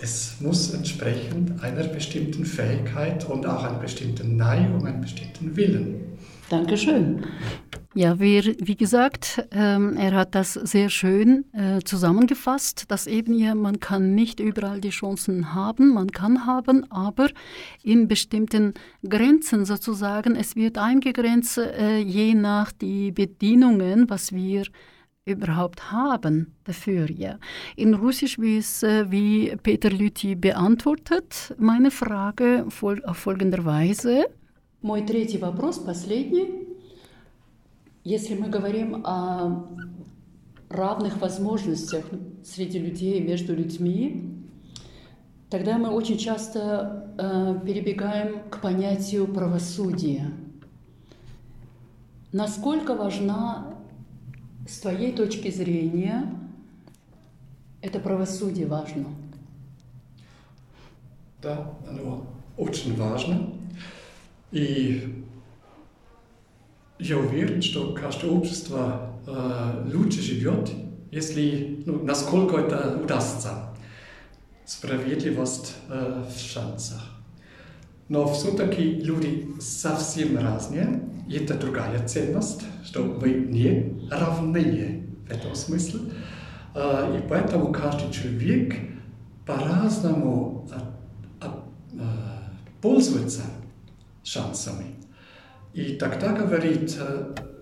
Es 0.00 0.40
muss 0.40 0.74
entsprechend 0.74 1.62
einer 1.62 1.84
bestimmten 1.84 2.44
Fähigkeit 2.44 3.24
und 3.30 3.46
auch 3.46 3.62
einer 3.62 3.78
bestimmten 3.78 4.36
Neigung, 4.36 4.84
einem 4.86 5.00
bestimmten 5.00 5.56
Willen. 5.56 6.00
Dankeschön. 6.50 7.24
Ja, 7.95 8.19
wie, 8.19 8.55
wie 8.59 8.75
gesagt, 8.75 9.47
ähm, 9.51 9.97
er 9.97 10.13
hat 10.13 10.35
das 10.35 10.53
sehr 10.53 10.89
schön 10.89 11.45
äh, 11.53 11.79
zusammengefasst, 11.83 12.85
dass 12.89 13.07
eben 13.07 13.33
ja, 13.33 13.55
man 13.55 13.79
kann 13.79 14.15
nicht 14.15 14.39
überall 14.39 14.79
die 14.79 14.89
Chancen 14.89 15.53
haben, 15.53 15.93
man 15.93 16.11
kann 16.11 16.45
haben, 16.45 16.89
aber 16.91 17.29
in 17.83 18.07
bestimmten 18.07 18.73
Grenzen 19.07 19.65
sozusagen, 19.65 20.35
es 20.35 20.55
wird 20.55 20.77
eingegrenzt 20.77 21.57
äh, 21.57 21.97
je 21.97 22.35
nach 22.35 22.71
die 22.71 23.11
Bedingungen, 23.11 24.09
was 24.09 24.33
wir 24.33 24.63
überhaupt 25.25 25.91
haben 25.91 26.55
dafür. 26.63 27.09
Ja. 27.11 27.39
In 27.75 27.93
Russisch, 27.93 28.39
wie, 28.39 28.57
es, 28.57 28.83
äh, 28.83 29.11
wie 29.11 29.55
Peter 29.61 29.89
Lüthi 29.89 30.35
beantwortet, 30.35 31.55
meine 31.57 31.91
Frage 31.91 32.65
fol 32.69 33.03
auf 33.05 33.17
folgender 33.17 33.65
Weise. 33.65 34.25
Мой 34.81 35.01
третий 35.01 35.37
вопрос, 35.37 35.83
последний. 35.83 36.47
Если 38.04 38.34
мы 38.34 38.48
говорим 38.48 39.02
о 39.06 39.66
равных 40.68 41.22
возможностях 41.22 42.04
среди 42.44 42.78
людей, 42.78 43.18
между 43.22 43.56
людьми, 43.56 44.44
тогда 45.48 45.78
мы 45.78 45.88
очень 45.88 46.18
часто 46.18 47.14
э, 47.16 47.60
перебегаем 47.64 48.42
к 48.50 48.60
понятию 48.60 49.26
правосудия. 49.26 50.30
Насколько 52.30 52.94
важна 52.94 53.74
с 54.68 54.80
твоей 54.80 55.12
точки 55.12 55.50
зрения 55.50 56.30
это 57.80 58.00
правосудие 58.00 58.66
важно? 58.66 59.06
Да, 61.40 61.72
оно 61.88 62.26
очень 62.58 62.96
важно. 62.96 63.50
И 64.52 65.24
Я 66.98 67.18
уверен, 67.18 67.60
что 67.60 67.92
каждое 67.92 68.30
общество 68.30 69.10
э, 69.26 69.90
лучше 69.92 70.22
живет, 70.22 70.70
если, 71.10 71.82
ну, 71.86 72.04
насколько 72.04 72.56
это 72.56 73.00
удастся. 73.02 73.74
Справедливость 74.64 75.74
э, 75.88 76.24
в 76.32 76.38
шансах. 76.38 77.02
Но 78.08 78.32
все-таки 78.32 78.82
люди 78.82 79.48
совсем 79.60 80.38
разные. 80.38 81.02
И 81.28 81.36
это 81.36 81.54
другая 81.54 82.06
ценность, 82.06 82.62
что 82.84 83.02
мы 83.02 83.30
не 83.30 83.98
равны 84.10 85.08
в 85.26 85.30
этом 85.32 85.54
смысле. 85.56 86.00
Э, 86.76 87.18
и 87.18 87.28
поэтому 87.28 87.72
каждый 87.72 88.12
человек 88.12 88.76
по-разному 89.44 90.70
пользуется 92.80 93.42
шансами. 94.22 94.94
И 95.73 95.95
тогда 95.95 96.33
говорить, 96.33 96.97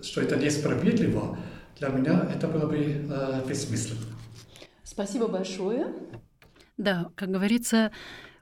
что 0.01 0.21
это 0.21 0.37
несправедливо, 0.37 1.37
для 1.77 1.89
меня 1.89 2.29
это 2.33 2.47
было 2.47 2.67
бы 2.67 2.77
э, 2.77 3.47
бессмысленно. 3.47 4.01
Спасибо 4.83 5.27
большое. 5.27 5.93
Да, 6.77 7.11
как 7.15 7.29
говорится, 7.29 7.91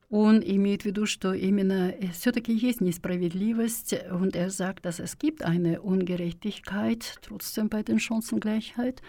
Он 0.09 0.41
имеет 0.41 0.83
в 0.83 0.85
виду, 0.85 1.05
что 1.05 1.33
именно 1.33 1.93
все-таки 2.13 2.53
есть 2.53 2.79
несправедливость, 2.79 3.93
und 4.11 4.35
er 4.35 4.49
sagt, 4.49 4.85
dass 4.85 4.99
es 4.99 5.17
gibt 5.17 5.43
eine 5.43 5.81
Ungerechtigkeit 5.81 7.15
trotzdem 7.21 7.69
bei 7.69 7.83
den 7.83 7.99
Chancengleichheit. 7.99 9.01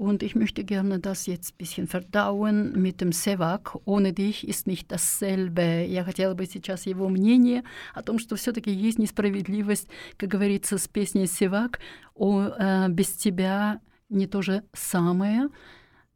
Und 0.00 0.22
ich 0.22 0.34
möchte 0.34 0.64
gerne 0.64 0.98
das 0.98 1.26
jetzt 1.26 1.52
ein 1.52 1.58
bisschen 1.58 1.86
verdauen 1.86 2.72
mit 2.80 3.02
dem 3.02 3.12
Sevak. 3.12 3.76
Ohne 3.84 4.14
dich 4.14 4.48
ist 4.48 4.66
nicht 4.66 4.90
dasselbe. 4.90 5.84
Я 5.86 6.04
хотела 6.04 6.32
бы 6.32 6.46
сейчас 6.46 6.86
его 6.86 7.10
мнение 7.10 7.64
о 7.94 8.00
том, 8.00 8.18
что 8.18 8.36
все-таки 8.36 8.70
есть 8.70 8.98
несправедливость, 8.98 9.88
как 10.16 10.30
говорится 10.30 10.78
с 10.78 10.88
песней 10.88 11.26
Севак, 11.26 11.80
о, 12.14 12.48
э, 12.48 12.88
без 12.88 13.08
тебя 13.08 13.82
не 14.08 14.26
то 14.26 14.40
же 14.40 14.62
самое. 14.72 15.48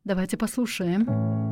Давайте 0.02 0.38
послушаем. 0.38 1.43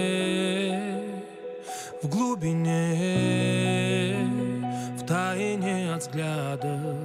в 2.02 2.08
глубине, 2.08 3.36
в 4.98 5.04
тайне 5.06 5.92
от 5.94 6.02
взглядов. 6.02 6.96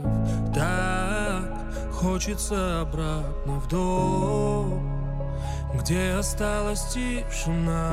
Так 0.53 1.43
хочется 1.91 2.81
обратно 2.81 3.59
в 3.59 3.67
дом, 3.67 4.81
где 5.79 6.13
осталась 6.19 6.85
тишина. 6.93 7.91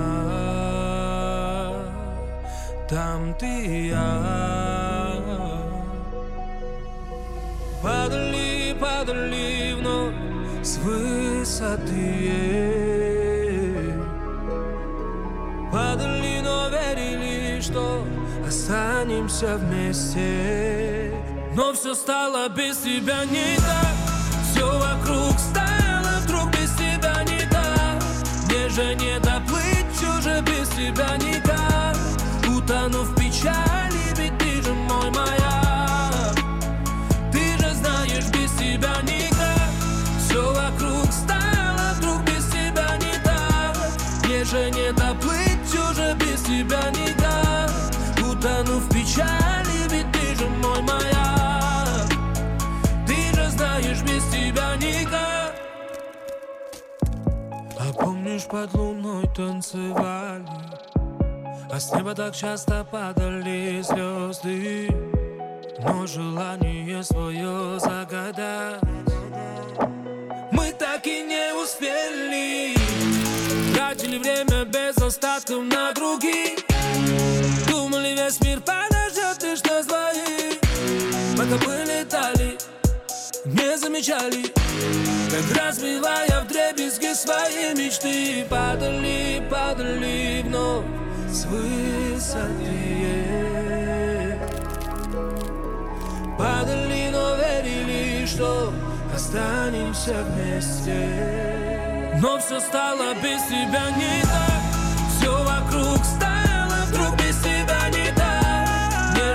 Там 2.89 3.35
ты 3.39 3.67
и 3.67 3.89
я. 3.89 5.17
Падали, 7.83 8.77
падали 8.79 9.75
вновь 9.79 10.15
с 10.63 10.77
высоты 10.79 12.70
верили, 16.95 17.61
что 17.61 18.05
останемся 18.47 19.57
вместе. 19.57 21.13
Но 21.55 21.73
все 21.73 21.95
стало 21.95 22.49
без 22.49 22.79
тебя 22.79 23.25
не 23.25 23.57
так. 23.57 23.95
Все 24.51 24.67
вокруг 24.67 25.39
стало 25.39 26.21
вдруг 26.25 26.51
без 26.53 26.71
тебя 26.75 27.23
не 27.25 27.41
так. 27.51 28.03
Мне 28.47 28.69
же 28.69 28.95
не 28.95 29.19
доплыть 29.21 30.03
уже 30.19 30.41
без 30.43 30.69
тебя 30.71 31.17
никак 31.17 31.97
Утону 32.49 33.03
в 33.03 33.15
печали, 33.15 33.90
под 58.51 58.75
луной 58.75 59.29
танцевали 59.29 60.45
А 61.71 61.79
с 61.79 61.93
неба 61.93 62.15
так 62.15 62.35
часто 62.35 62.85
падали 62.91 63.81
звезды. 63.83 64.89
Но 65.79 66.07
желание 66.07 67.03
свое 67.05 67.79
загадать 67.79 68.81
Мы 70.51 70.73
так 70.73 71.07
и 71.07 71.23
не 71.23 71.55
успели. 71.55 72.75
Тратили 73.75 74.19
время 74.19 74.65
без 74.65 74.97
остатков 74.99 75.63
на 75.63 75.93
других 75.93 76.59
Думали, 77.69 78.17
весь 78.17 78.41
мир 78.41 78.61
подождет 78.61 79.43
лишь 79.43 79.63
нас 79.63 79.87
двоих 79.87 80.59
Пока 81.37 81.67
мы 81.67 81.85
летали, 81.85 82.59
не 83.45 83.79
замечали 83.79 84.60
Как 85.31 85.57
разбивая 85.57 86.41
в 86.43 86.49
дребезги 86.49 87.13
свои 87.15 87.75
мечты 87.75 88.45
Падали, 88.49 89.43
падали 89.51 90.43
вновь 90.45 90.85
с 91.29 91.45
высоты. 91.47 92.81
Падали, 96.39 97.11
но 97.13 97.37
верили, 97.37 98.27
что 98.27 98.73
останемся 99.15 100.25
вместе. 100.25 102.19
Но 102.21 102.39
все 102.39 102.61
стало 102.61 103.15
без 103.23 103.43
тебя 103.45 103.91
не 103.97 104.23
так. 104.23 104.63
Все 105.19 105.33
вокруг 105.45 106.05
стало 106.05 106.85
вдруг 106.89 107.17
без 107.17 107.37
тебя 107.39 107.89
не 107.91 108.13
так. 108.17 109.15
Мне 109.15 109.35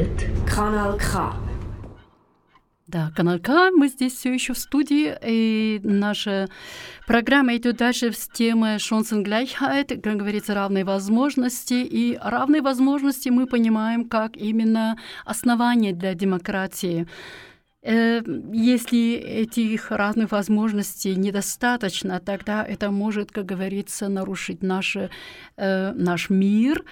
Halt 0.00 0.20
Kanal 0.46 0.98
K. 0.98 1.34
Да, 2.86 3.12
канал 3.14 3.38
К, 3.38 3.70
мы 3.70 3.88
здесь 3.88 4.14
все 4.14 4.32
еще 4.32 4.54
в 4.54 4.58
студии, 4.58 5.14
и 5.22 5.78
наша 5.84 6.48
программа 7.06 7.54
идет 7.56 7.76
дальше 7.76 8.10
с 8.10 8.26
темой 8.28 8.76
Chancengleichheit, 8.76 10.00
как 10.00 10.16
говорится, 10.16 10.54
равные 10.54 10.84
возможности. 10.84 11.74
И 11.74 12.18
равные 12.22 12.62
возможности 12.62 13.28
мы 13.28 13.46
понимаем 13.46 14.08
как 14.08 14.38
именно 14.38 14.96
основание 15.26 15.92
для 15.92 16.14
демократии. 16.14 17.06
Э, 17.82 18.22
Если 18.54 19.12
этих 19.12 19.90
разных 19.90 20.32
возможностей 20.32 21.14
недостаточно, 21.14 22.20
тогда 22.20 22.64
это 22.64 22.90
может, 22.90 23.32
как 23.32 23.44
говорится, 23.44 24.08
нарушить 24.08 24.62
наше, 24.62 25.10
э, 25.58 25.92
наш 25.92 26.30
мир. 26.30 26.84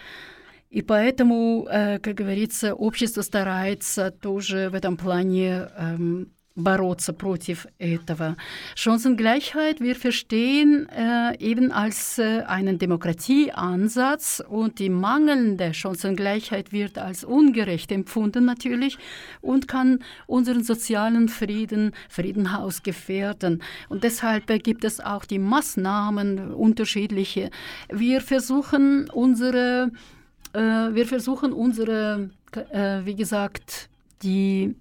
И 0.70 0.82
поэтому, 0.82 1.68
э, 1.70 2.00
как 2.00 2.16
говорится, 2.16 2.74
общество 2.74 3.22
старается 3.22 4.10
тоже 4.10 4.70
в 4.70 4.76
этом 4.76 4.98
плане 4.98 5.70
эм, 5.78 6.32
bороться 6.56 7.14
против 7.14 7.66
этого. 7.80 8.36
Chancengleichheit, 8.76 9.80
wir 9.80 9.96
verstehen 9.96 10.88
äh, 10.89 11.38
eben 11.39 11.72
als 11.72 12.20
äh, 12.20 12.44
einen 12.46 12.78
Demokratieansatz 12.78 14.44
und 14.48 14.80
die 14.80 14.89
mangelnde 14.89 15.74
Chancengleichheit 15.74 16.72
wird 16.72 16.98
als 16.98 17.24
ungerecht 17.24 17.91
empfunden 17.91 18.46
natürlich 18.46 18.98
und 19.41 19.68
kann 19.68 20.00
unseren 20.28 20.64
sozialen 20.64 21.28
Frieden, 21.28 21.94
Friedenhaus 22.10 22.84
gefährden. 22.84 23.64
Und 23.89 24.04
deshalb 24.04 24.50
äh, 24.50 24.60
gibt 24.60 24.84
es 24.84 25.00
auch 25.00 25.26
die 25.26 25.39
Maßnahmen 25.39 26.54
unterschiedliche. 26.54 27.50
Wir 27.91 28.22
versuchen 28.22 29.10
unsere 29.10 29.91
äh, 29.91 30.16
wir 30.61 31.07
versuchen 31.07 31.53
unsere, 31.53 32.31
äh, 32.53 33.05
wie 33.05 33.15
gesagt, 33.15 33.89
die 34.23 34.75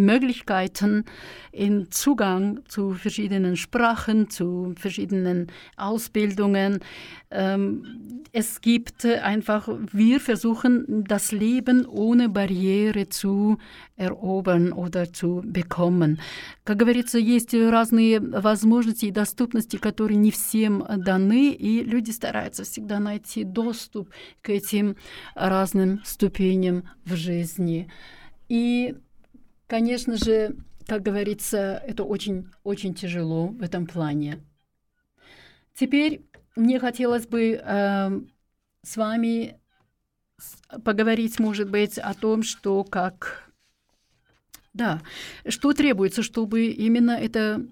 Möglichkeiten 0.00 1.04
in 1.52 1.90
Zugang 1.90 2.60
zu 2.68 2.92
verschiedenen 2.92 3.56
Sprachen, 3.56 4.28
zu 4.28 4.74
verschiedenen 4.76 5.48
Ausbildungen. 5.76 6.80
Ähm, 7.30 8.22
es 8.32 8.60
gibt 8.60 9.06
einfach, 9.06 9.68
wir 9.90 10.20
versuchen 10.20 11.04
das 11.08 11.32
Leben 11.32 11.86
ohne 11.86 12.28
Barriere 12.28 13.08
zu 13.08 13.56
erobern 13.96 14.72
oder 14.72 15.12
zu 15.12 15.42
bekommen. 15.44 16.20
Как 16.64 16.78
говорится, 16.78 17.18
есть 17.18 17.54
разные 17.54 18.20
возможности 18.20 19.06
и 19.06 19.10
доступности, 19.10 19.76
которые 19.78 20.18
не 20.18 20.30
всем 20.30 20.84
даны, 20.98 21.52
и 21.52 21.82
люди 21.82 22.10
стараются 22.10 22.64
всегда 22.64 23.00
найти 23.00 23.44
доступ 23.44 24.10
к 24.42 24.50
этим 24.50 24.96
разным 25.34 26.02
ступеням 26.04 26.84
в 27.06 27.14
жизни. 27.16 27.88
И 28.48 28.94
Конечно 29.71 30.17
же, 30.17 30.57
как 30.85 31.01
говорится, 31.01 31.81
это 31.87 32.03
очень-очень 32.03 32.93
тяжело 32.93 33.47
в 33.47 33.61
этом 33.61 33.87
плане. 33.87 34.43
Теперь 35.73 36.25
мне 36.57 36.77
хотелось 36.77 37.25
бы 37.25 37.53
э, 37.53 38.21
с 38.83 38.97
вами 38.97 39.61
поговорить, 40.83 41.39
может 41.39 41.69
быть, 41.69 41.97
о 41.97 42.13
том, 42.13 42.43
что 42.43 42.83
как... 42.83 43.49
Да, 44.73 45.01
что 45.47 45.71
требуется, 45.71 46.21
чтобы 46.21 46.65
именно 46.65 47.11
это 47.11 47.65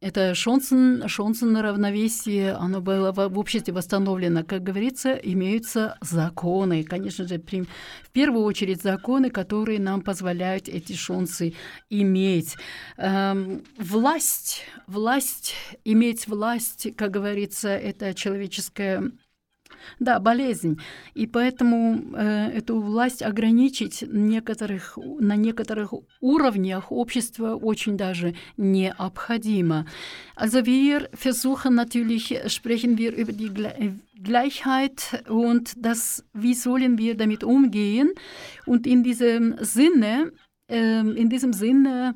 это 0.00 0.34
шансон, 0.34 1.08
шансон 1.08 1.52
на 1.52 1.62
равновесие, 1.62 2.52
оно 2.52 2.80
было 2.80 3.10
в 3.10 3.38
обществе 3.38 3.74
восстановлено. 3.74 4.44
Как 4.44 4.62
говорится, 4.62 5.14
имеются 5.14 5.96
законы. 6.00 6.84
Конечно 6.84 7.26
же, 7.26 7.38
в 7.38 8.10
первую 8.12 8.44
очередь 8.44 8.82
законы, 8.82 9.30
которые 9.30 9.80
нам 9.80 10.02
позволяют 10.02 10.68
эти 10.68 10.92
шансы 10.92 11.54
иметь. 11.90 12.56
Эм, 12.96 13.64
власть, 13.76 14.62
власть, 14.86 15.54
иметь 15.84 16.28
власть, 16.28 16.94
как 16.96 17.10
говорится, 17.10 17.68
это 17.70 18.14
человеческое 18.14 19.10
да, 19.98 20.18
болезнь. 20.20 20.78
И 21.14 21.26
поэтому 21.26 22.02
э, 22.14 22.50
эту 22.54 22.80
власть 22.80 23.22
ограничить 23.22 24.04
некоторых, 24.08 24.98
на 25.20 25.36
некоторых 25.36 25.94
уровнях 26.20 26.92
общества 26.92 27.54
очень 27.54 27.96
даже 27.96 28.34
необходимо. 28.56 29.86
Also 30.36 30.64
wir 30.66 31.08
versuchen 31.12 31.74
natürlich, 31.74 32.38
sprechen 32.46 32.96
wir 32.96 33.14
über 33.14 33.32
die 33.32 33.50
Gleichheit 34.22 35.24
und 35.28 35.72
das, 35.76 36.24
wie 36.32 36.54
sollen 36.54 36.98
wir 36.98 37.16
damit 37.16 37.44
umgehen. 37.44 38.12
Und 38.66 38.86
in 38.86 39.02
diesem 39.02 39.56
Sinne, 39.60 40.32
äh, 40.68 41.00
in 41.00 41.28
diesem 41.28 41.52
Sinne, 41.52 42.14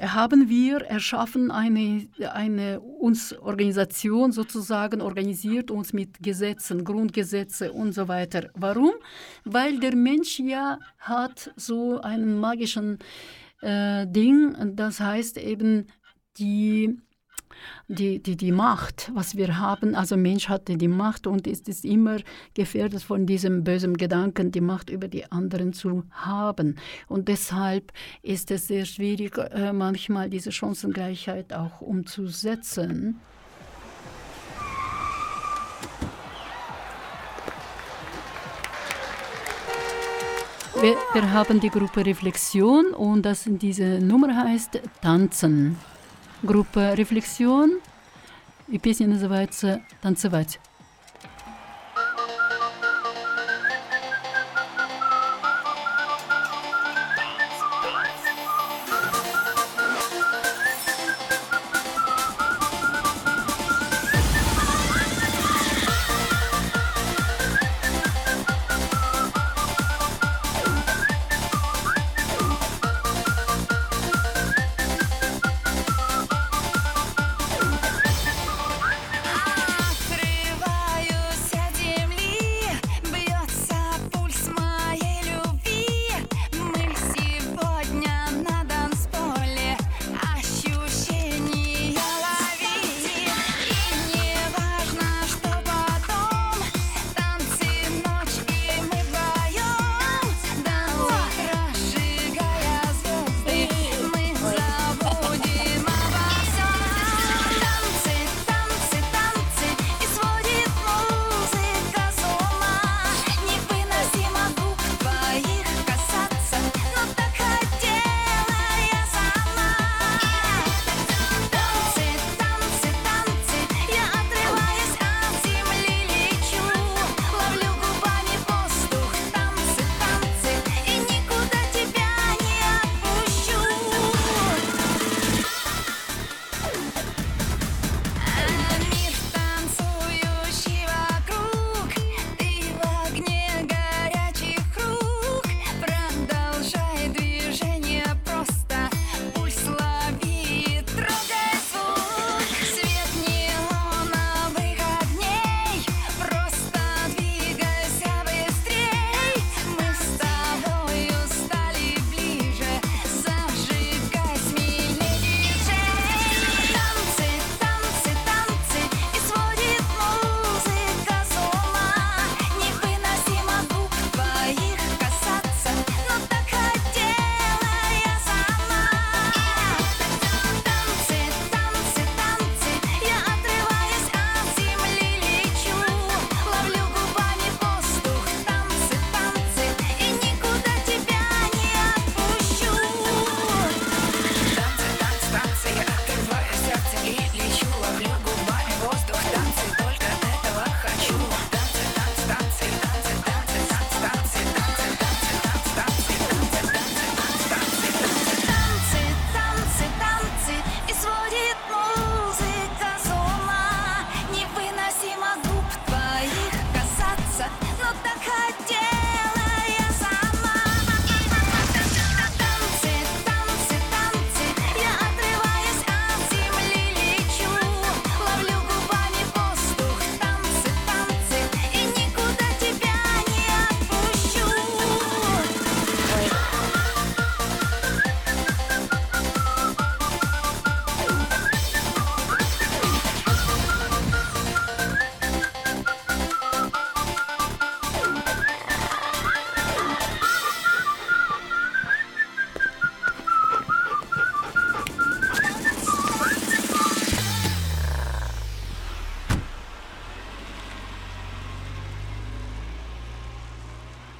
haben 0.00 0.48
wir 0.48 0.82
erschaffen 0.82 1.50
eine, 1.50 2.08
eine 2.32 2.80
uns 2.80 3.32
Organisation 3.38 4.32
sozusagen 4.32 5.00
organisiert 5.00 5.70
uns 5.70 5.92
mit 5.92 6.22
Gesetzen, 6.22 6.84
Grundgesetze 6.84 7.72
und 7.72 7.92
so 7.92 8.08
weiter. 8.08 8.50
Warum? 8.54 8.92
Weil 9.44 9.78
der 9.78 9.94
Mensch 9.94 10.38
ja 10.40 10.78
hat 10.98 11.52
so 11.56 12.00
einen 12.00 12.38
magischen 12.38 12.98
äh, 13.60 14.06
Ding, 14.06 14.54
das 14.76 15.00
heißt 15.00 15.38
eben 15.38 15.86
die 16.38 16.98
die, 17.88 18.22
die, 18.22 18.36
die 18.36 18.52
Macht, 18.52 19.10
was 19.14 19.36
wir 19.36 19.58
haben, 19.58 19.94
also 19.94 20.16
Mensch 20.16 20.48
hatte 20.48 20.76
die 20.76 20.88
Macht 20.88 21.26
und 21.26 21.46
ist, 21.46 21.68
ist 21.68 21.84
immer 21.84 22.18
gefährdet 22.54 23.02
von 23.02 23.26
diesem 23.26 23.64
bösen 23.64 23.96
Gedanken, 23.96 24.52
die 24.52 24.60
Macht 24.60 24.90
über 24.90 25.08
die 25.08 25.30
anderen 25.30 25.72
zu 25.72 26.04
haben. 26.10 26.76
Und 27.08 27.28
deshalb 27.28 27.92
ist 28.22 28.50
es 28.50 28.68
sehr 28.68 28.84
schwierig, 28.84 29.36
äh, 29.38 29.72
manchmal 29.72 30.30
diese 30.30 30.52
Chancengleichheit 30.52 31.52
auch 31.52 31.80
umzusetzen. 31.80 33.20
Wir, 40.80 40.96
wir, 41.12 41.32
haben 41.32 41.60
die 41.60 41.70
Gruppe 41.70 42.04
Reflexion 42.04 42.86
und 42.94 43.22
das, 43.22 43.44
diese 43.46 44.00
Nummer 44.00 44.36
heißt 44.36 44.80
Tanzen. 45.00 45.76
Группа 46.44 46.92
«Рефлексион», 46.94 47.80
и 48.68 48.78
песня 48.78 49.08
называется 49.08 49.82
«Танцевать». 50.02 50.60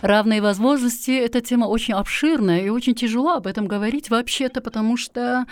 Равные 0.04 0.42
возможности– 0.42 1.12
это 1.12 1.40
тема 1.40 1.64
очень 1.64 1.94
обширная 1.94 2.60
и 2.60 2.68
очень 2.68 2.94
тяжело 2.94 3.36
об 3.36 3.46
этом 3.46 3.66
говорить 3.66 4.10
вообще-то, 4.10 4.60
потому 4.60 4.98
что 4.98 5.46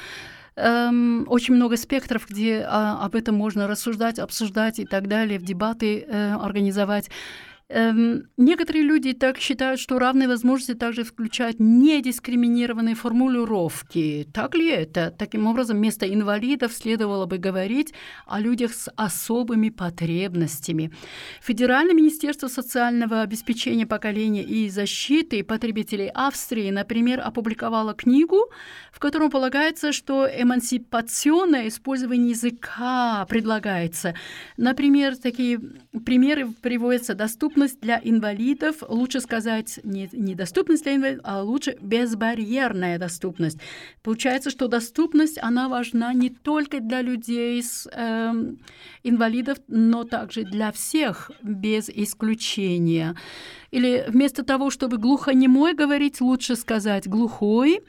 эм, 0.57 1.25
очень 1.27 1.55
много 1.55 1.79
спектров, 1.79 2.27
где 2.29 2.67
а, 2.69 3.03
об 3.03 3.15
этом 3.15 3.35
можно 3.35 3.67
рассуждать, 3.67 4.19
обсуждать 4.19 4.79
и 4.79 4.85
так 4.85 5.09
далее, 5.09 5.39
в 5.39 5.43
дебаты 5.43 6.05
э, 6.07 6.35
организовать. 6.35 7.09
Эм, 7.75 8.25
некоторые 8.37 8.85
люди 8.85 9.15
так 9.15 9.39
считают, 9.39 9.81
что 9.81 9.99
равные 9.99 10.29
возможности 10.29 10.75
также 10.75 11.05
включают 11.05 11.59
недискриминированные 11.59 12.95
формулировки. 12.95 14.29
Так 14.35 14.55
ли 14.55 14.69
это? 14.69 15.11
Таким 15.11 15.47
образом, 15.47 15.79
вместо 15.79 16.07
инвалидов 16.07 16.75
следовало 16.75 17.25
бы 17.25 17.39
говорить 17.39 17.95
о 18.27 18.41
людях 18.41 18.75
с 18.75 18.91
особыми 18.95 19.71
потребностями. 19.71 20.93
Федеральное 21.41 21.95
министерство 21.95 22.49
социального 22.49 23.23
обеспечения 23.23 23.87
поколения 23.87 24.43
и 24.43 24.69
защиты 24.69 25.43
потребителей 25.43 26.11
Австрии, 26.13 26.71
например, 26.71 27.23
опубликовало 27.25 27.95
книгу, 27.95 28.51
в 28.93 28.99
котором 28.99 29.31
полагается, 29.31 29.93
что 29.93 30.27
эмансипационное 30.27 31.69
использование 31.69 32.31
языка 32.33 33.25
предлагается. 33.31 34.15
Например, 34.59 35.17
такие 35.17 35.59
примеры 36.05 36.53
приводятся 36.61 37.15
доступность 37.63 37.81
для 37.81 38.01
инвалидов, 38.03 38.83
лучше 38.89 39.21
сказать 39.21 39.81
не, 39.85 40.09
не 40.13 40.35
доступность 40.35 40.83
для 40.85 40.97
инвалидов, 40.97 41.25
а 41.25 41.43
лучше 41.43 41.77
безбарьерная 41.81 42.99
доступность. 42.99 43.59
Получается, 44.03 44.51
что 44.51 44.69
доступность, 44.69 45.39
она 45.43 45.69
важна 45.69 46.13
не 46.15 46.31
только 46.31 46.81
для 46.81 47.03
людей 47.03 47.63
с 47.63 47.89
э, 47.93 48.33
инвалидов, 49.05 49.59
но 49.69 50.05
также 50.05 50.43
для 50.45 50.71
всех 50.73 51.31
без 51.43 51.89
исключения. 51.89 53.15
Или 53.73 54.05
вместо 54.07 54.43
того, 54.43 54.71
чтобы 54.71 54.99
глухонемой 54.99 55.75
говорить, 55.75 56.21
лучше 56.21 56.57
сказать 56.57 57.09
глухой, 57.09 57.81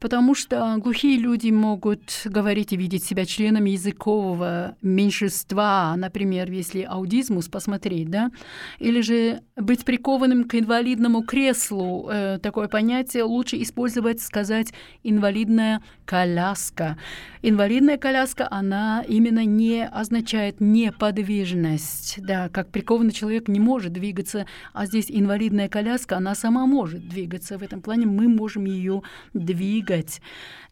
потому 0.00 0.34
что 0.34 0.76
глухие 0.78 1.18
люди 1.18 1.50
могут 1.50 2.22
говорить 2.24 2.72
и 2.72 2.76
видеть 2.76 3.04
себя 3.04 3.26
членами 3.26 3.70
языкового 3.70 4.76
меньшинства, 4.80 5.94
например, 5.96 6.50
если 6.50 6.82
аудизмус 6.82 7.48
посмотреть, 7.48 8.10
да, 8.10 8.30
или 8.78 9.02
же 9.02 9.15
быть 9.56 9.84
прикованным 9.84 10.44
к 10.44 10.54
инвалидному 10.54 11.22
креслу, 11.22 12.08
э, 12.10 12.38
такое 12.42 12.68
понятие 12.68 13.22
лучше 13.24 13.60
использовать, 13.62 14.20
сказать 14.20 14.72
инвалидная 15.02 15.82
коляска. 16.04 16.98
Инвалидная 17.42 17.96
коляска, 17.96 18.46
она 18.50 19.04
именно 19.08 19.44
не 19.44 19.86
означает 19.86 20.60
неподвижность, 20.60 22.18
да, 22.22 22.48
как 22.48 22.70
прикованный 22.70 23.12
человек 23.12 23.48
не 23.48 23.60
может 23.60 23.92
двигаться, 23.92 24.46
а 24.72 24.86
здесь 24.86 25.06
инвалидная 25.08 25.68
коляска, 25.68 26.16
она 26.16 26.34
сама 26.34 26.66
может 26.66 27.08
двигаться. 27.08 27.58
В 27.58 27.62
этом 27.62 27.80
плане 27.80 28.06
мы 28.06 28.28
можем 28.28 28.64
ее 28.64 29.02
двигать. 29.32 30.20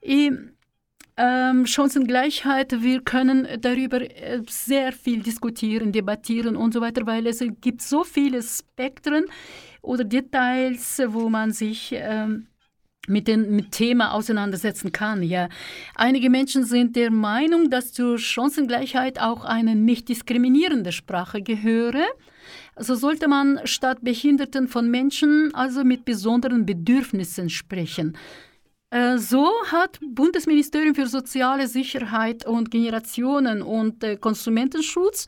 И 0.03 0.33
ähm, 1.17 1.67
Chancengleichheit, 1.67 2.83
wir 2.83 3.01
können 3.03 3.47
darüber 3.61 4.01
äh, 4.01 4.43
sehr 4.49 4.93
viel 4.93 5.23
diskutieren, 5.23 5.93
debattieren 5.93 6.57
und 6.57 6.75
so 6.75 6.81
weiter, 6.81 7.07
weil 7.07 7.27
es 7.27 7.43
gibt 7.61 7.83
so 7.83 8.03
viele 8.05 8.43
Spektren 8.43 9.27
oder 9.81 10.05
Details, 10.05 11.01
wo 11.07 11.29
man 11.29 11.53
sich 11.53 11.95
ähm, 11.97 12.49
mit 13.07 13.29
dem 13.29 13.55
mit 13.55 13.71
Thema 13.71 14.13
auseinandersetzen 14.13 14.91
kann. 14.91 15.23
Ja, 15.23 15.49
einige 15.95 16.31
Menschen 16.31 16.65
sind 16.65 16.97
der 16.97 17.11
Meinung, 17.11 17.71
dass 17.71 17.93
zur 17.93 18.19
Chancengleichheit 18.19 19.21
auch 19.21 19.45
eine 19.45 19.77
nicht 19.77 20.09
diskriminierende 20.09 20.91
Sprache 20.91 21.43
gehöre. 21.43 22.05
So 22.77 22.95
sollte 22.95 23.29
man 23.29 23.61
statt 23.65 23.99
Behinderten 24.03 24.69
von 24.69 24.91
Menschen 24.91 25.55
also 25.55 25.85
mit 25.85 26.05
besonderen 26.05 26.67
Bedürfnissen 26.67 27.51
sprechen. 27.51 28.17
Äh, 28.95 29.19
So 29.19 29.51
hat 29.73 29.99
Bundesministerium 30.01 30.95
für 30.95 31.09
soziale 31.09 31.67
Sicherheit 31.67 32.47
und 32.47 32.71
Generationen 32.71 33.61
und 33.61 34.05
äh, 34.05 34.17
Konsumentenschutz 34.17 35.27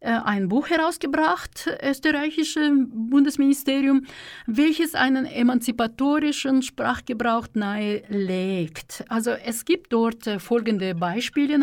äh, 0.00 0.10
ein 0.10 0.50
Buch 0.50 0.68
herausgebracht, 0.68 1.70
österreichische 1.82 2.70
Bundesministerium, 2.86 4.04
welches 4.46 4.94
einen 4.94 5.24
emanzipatorischen 5.24 6.60
Sprachgebrauch 6.60 7.46
nahelegt. 7.54 9.04
Also 9.08 9.30
es 9.30 9.64
gibt 9.64 9.90
dort 9.90 10.28
folgende 10.38 10.94
Beispiele. 10.94 11.58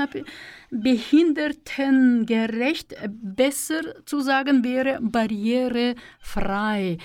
Behindertengerecht, 0.72 2.96
besser 3.08 4.04
zu 4.06 4.20
sagen 4.20 4.64
wäre 4.64 4.98
barrierefrei, 5.00 6.98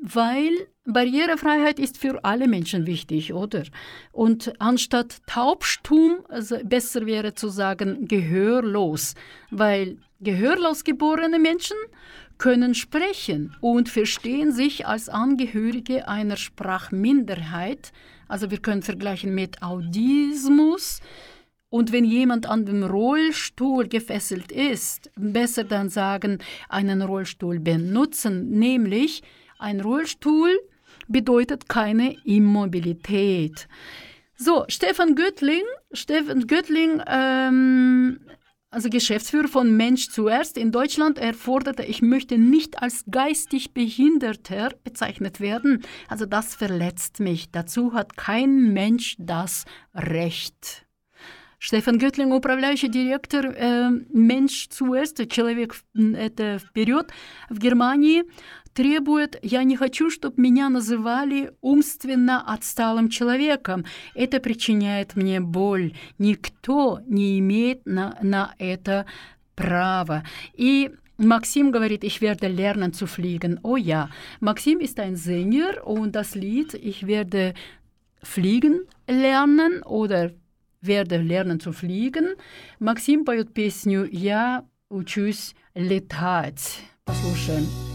weil 0.00 0.50
Barrierefreiheit 0.84 1.78
ist 1.78 1.98
für 1.98 2.24
alle 2.24 2.48
Menschen 2.48 2.86
wichtig, 2.86 3.32
oder? 3.34 3.64
Und 4.12 4.52
anstatt 4.58 5.18
taubstum, 5.26 6.20
also 6.28 6.56
besser 6.64 7.06
wäre 7.06 7.34
zu 7.34 7.48
sagen 7.48 8.08
gehörlos, 8.08 9.14
weil 9.50 9.98
gehörlos 10.20 10.84
geborene 10.84 11.38
Menschen 11.38 11.76
können 12.38 12.74
sprechen 12.74 13.54
und 13.60 13.90
verstehen 13.90 14.52
sich 14.52 14.86
als 14.86 15.10
Angehörige 15.10 16.08
einer 16.08 16.36
Sprachminderheit. 16.36 17.92
Also 18.28 18.50
wir 18.50 18.58
können 18.58 18.82
vergleichen 18.82 19.34
mit 19.34 19.62
Audismus. 19.62 21.00
Und 21.68 21.92
wenn 21.92 22.04
jemand 22.04 22.46
an 22.46 22.64
dem 22.64 22.82
Rollstuhl 22.82 23.86
gefesselt 23.86 24.50
ist, 24.50 25.10
besser 25.14 25.64
dann 25.64 25.90
sagen, 25.90 26.38
einen 26.68 27.02
Rollstuhl 27.02 27.60
benutzen, 27.60 28.50
nämlich 28.58 29.22
ein 29.59 29.81
Rollstuhl 29.81 30.57
bedeutet 31.07 31.69
keine 31.69 32.15
Immobilität. 32.25 33.67
So, 34.37 34.65
Stefan 34.67 35.15
Göttling, 35.15 35.63
Stefan 35.93 36.45
Göttling, 36.45 37.01
ähm, 37.07 38.19
also 38.69 38.89
Geschäftsführer 38.89 39.47
von 39.47 39.77
Mensch 39.77 40.09
zuerst 40.09 40.57
in 40.57 40.73
Deutschland, 40.73 41.17
er 41.17 41.33
forderte, 41.33 41.83
ich 41.83 42.01
möchte 42.01 42.37
nicht 42.37 42.81
als 42.81 43.05
geistig 43.09 43.73
Behinderter 43.73 44.71
bezeichnet 44.83 45.39
werden. 45.39 45.83
Also 46.09 46.25
das 46.25 46.55
verletzt 46.55 47.21
mich. 47.21 47.51
Dazu 47.51 47.93
hat 47.93 48.17
kein 48.17 48.73
Mensch 48.73 49.15
das 49.17 49.63
Recht. 49.93 50.85
Стефан 51.57 51.97
Гетлинг, 51.97 52.33
управляющий 52.33 52.89
директор 52.89 53.45
э, 53.45 53.89
«Меньш 54.13 54.67
Цуэст», 54.69 55.27
«Человек 55.31 55.75
это 55.95 56.59
вперед» 56.59 57.11
в 57.49 57.57
Германии, 57.57 58.23
требует 58.74 59.38
«я 59.42 59.62
не 59.64 59.76
хочу, 59.76 60.10
чтобы 60.10 60.40
меня 60.42 60.68
называли 60.68 61.52
умственно 61.60 62.42
отсталым 62.42 63.08
человеком. 63.08 63.84
Это 64.14 64.40
причиняет 64.40 65.16
мне 65.16 65.40
боль. 65.40 65.94
Никто 66.18 67.00
не 67.06 67.38
имеет 67.38 67.86
на, 67.86 68.18
на 68.22 68.54
это 68.58 69.06
права». 69.54 70.24
И 70.54 70.90
Maxim 71.18 71.70
говорит, 71.70 72.02
ich 72.02 72.22
werde 72.22 72.48
lernen 72.48 72.94
zu 72.94 73.06
fliegen. 73.06 73.60
Oh 73.62 73.76
ja, 73.76 74.08
Maxim 74.40 74.80
ist 74.80 74.98
ein 74.98 75.16
Sänger 75.16 75.86
und 75.86 76.12
das 76.16 76.34
Lied 76.34 76.72
Ich 76.72 77.06
werde 77.06 77.52
fliegen 78.22 78.86
lernen 79.06 79.82
oder 79.82 80.30
werde 80.80 81.18
lernen 81.18 81.60
zu 81.60 81.72
fliegen. 81.72 82.36
Максим 82.78 83.24
поет 83.24 83.52
песню 83.52 84.08
«Я 84.10 84.64
учусь 84.88 85.54
летать». 85.74 86.80
Послушаем. 87.04 87.89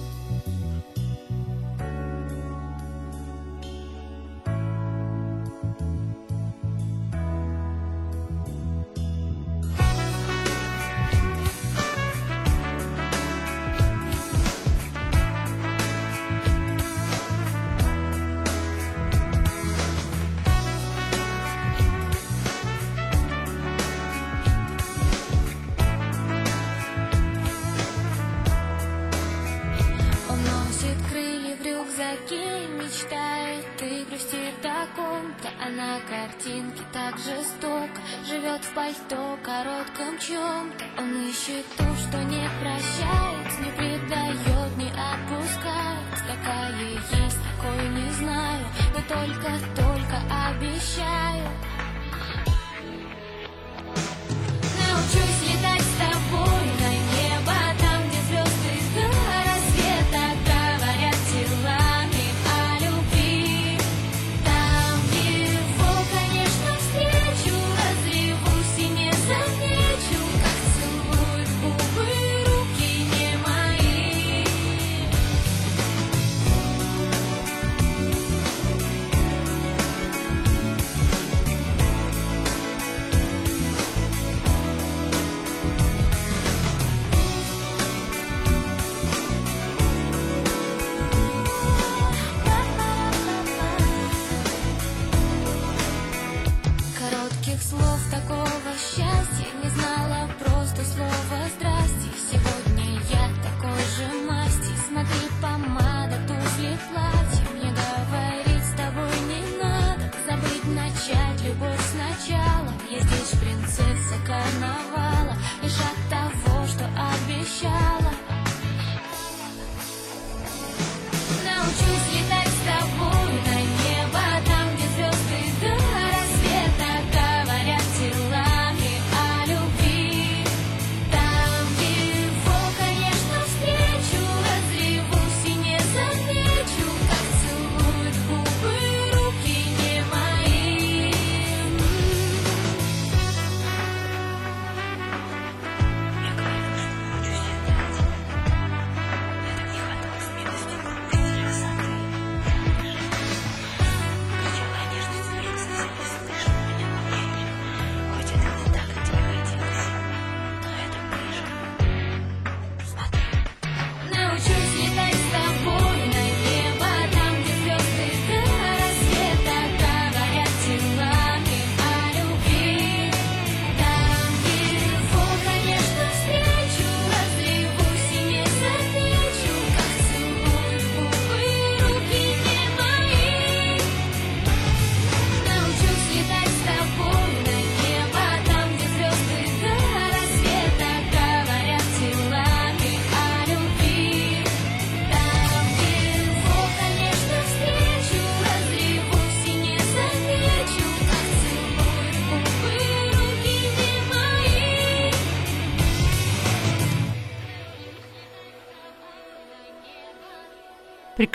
Чем-то 40.27 40.85
Он 40.97 41.29
ищет 41.29 41.65
ту, 41.77 41.83
что 41.95 42.23
не 42.23 42.49
прощает 42.59 43.34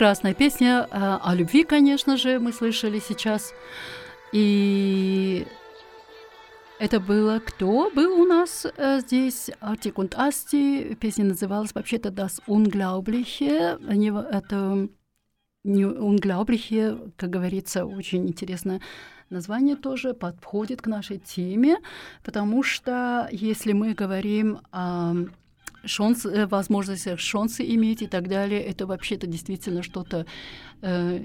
Прекрасная 0.01 0.33
песня 0.33 0.89
э, 0.91 1.19
о 1.23 1.35
любви, 1.35 1.63
конечно 1.63 2.17
же, 2.17 2.39
мы 2.39 2.55
слышали 2.55 3.03
сейчас. 3.07 3.53
И 4.33 5.47
это 6.79 7.01
было 7.01 7.39
кто 7.45 7.91
был 7.91 8.19
у 8.19 8.25
нас 8.25 8.67
э, 8.79 9.01
здесь? 9.01 9.51
Артик 9.61 9.99
und 9.99 10.15
Асти. 10.17 10.97
Песня 10.99 11.27
называлась 11.27 11.75
вообще-то 11.75 12.09
«Das 12.09 12.41
Unglaubliche». 12.47 13.79
Не- 13.95 14.09
Это 14.09 14.89
не 15.65 15.85
«Unglaubliche», 15.85 16.97
как 17.19 17.29
говорится, 17.29 17.85
очень 17.85 18.27
интересное 18.27 18.81
название 19.29 19.77
тоже 19.77 20.15
подходит 20.15 20.81
к 20.81 20.87
нашей 20.87 21.19
теме, 21.19 21.77
потому 22.25 22.63
что 22.63 23.29
если 23.31 23.75
мы 23.75 23.93
говорим 23.93 24.61
о 24.73 25.27
шанс, 25.85 26.25
э, 26.27 26.47
возможностях 26.47 27.21
шансы 27.21 27.65
иметь 27.75 28.03
и 28.03 28.07
так 28.07 28.29
далее, 28.29 28.63
это 28.63 28.87
вообще-то 28.87 29.27
действительно 29.27 29.83
что-то 29.83 30.27
э, 30.82 31.22